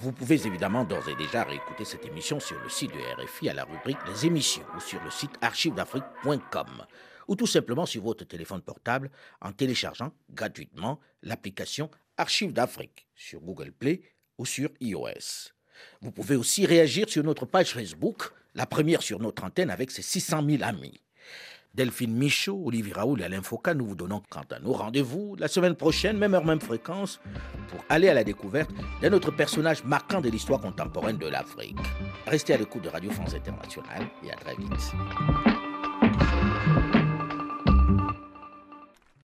Vous 0.00 0.12
pouvez 0.12 0.46
évidemment 0.46 0.84
d'ores 0.84 1.08
et 1.08 1.16
déjà 1.16 1.42
réécouter 1.42 1.84
cette 1.84 2.06
émission 2.06 2.38
sur 2.38 2.60
le 2.62 2.68
site 2.68 2.92
de 2.92 3.20
RFI 3.20 3.48
à 3.48 3.54
la 3.54 3.64
rubrique 3.64 3.98
Les 4.06 4.26
émissions 4.26 4.62
ou 4.76 4.80
sur 4.80 5.02
le 5.02 5.10
site 5.10 5.32
archivedafrique.com 5.40 6.86
ou 7.26 7.34
tout 7.34 7.48
simplement 7.48 7.84
sur 7.84 8.04
votre 8.04 8.24
téléphone 8.24 8.62
portable 8.62 9.10
en 9.40 9.50
téléchargeant 9.50 10.12
gratuitement 10.30 11.00
l'application 11.24 11.90
Archives 12.16 12.52
d'Afrique 12.52 13.08
sur 13.16 13.40
Google 13.40 13.72
Play 13.72 14.02
ou 14.38 14.46
sur 14.46 14.70
iOS. 14.80 15.50
Vous 16.00 16.12
pouvez 16.12 16.36
aussi 16.36 16.64
réagir 16.64 17.08
sur 17.08 17.24
notre 17.24 17.44
page 17.44 17.72
Facebook, 17.72 18.30
la 18.54 18.66
première 18.66 19.02
sur 19.02 19.18
notre 19.18 19.42
antenne 19.42 19.70
avec 19.70 19.90
ses 19.90 20.02
600 20.02 20.46
000 20.48 20.62
amis. 20.62 21.02
Delphine 21.78 22.12
Michaud, 22.12 22.60
Olivier 22.66 22.92
Raoul 22.92 23.20
et 23.20 23.24
Alain 23.24 23.40
Foucault, 23.40 23.72
nous 23.72 23.86
vous 23.86 23.94
donnons 23.94 24.20
quant 24.28 24.42
à 24.50 24.58
nous 24.58 24.72
rendez-vous 24.72 25.36
la 25.38 25.46
semaine 25.46 25.76
prochaine, 25.76 26.18
même 26.18 26.34
heure, 26.34 26.44
même 26.44 26.60
fréquence, 26.60 27.20
pour 27.68 27.84
aller 27.88 28.08
à 28.08 28.14
la 28.14 28.24
découverte 28.24 28.70
d'un 29.00 29.12
autre 29.12 29.30
personnage 29.30 29.84
marquant 29.84 30.20
de 30.20 30.28
l'histoire 30.28 30.60
contemporaine 30.60 31.18
de 31.18 31.28
l'Afrique. 31.28 31.78
Restez 32.26 32.54
à 32.54 32.56
l'écoute 32.56 32.82
de 32.82 32.88
Radio 32.88 33.12
France 33.12 33.32
Internationale 33.32 34.08
et 34.24 34.32
à 34.32 34.34
très 34.34 34.56
vite. 34.56 35.57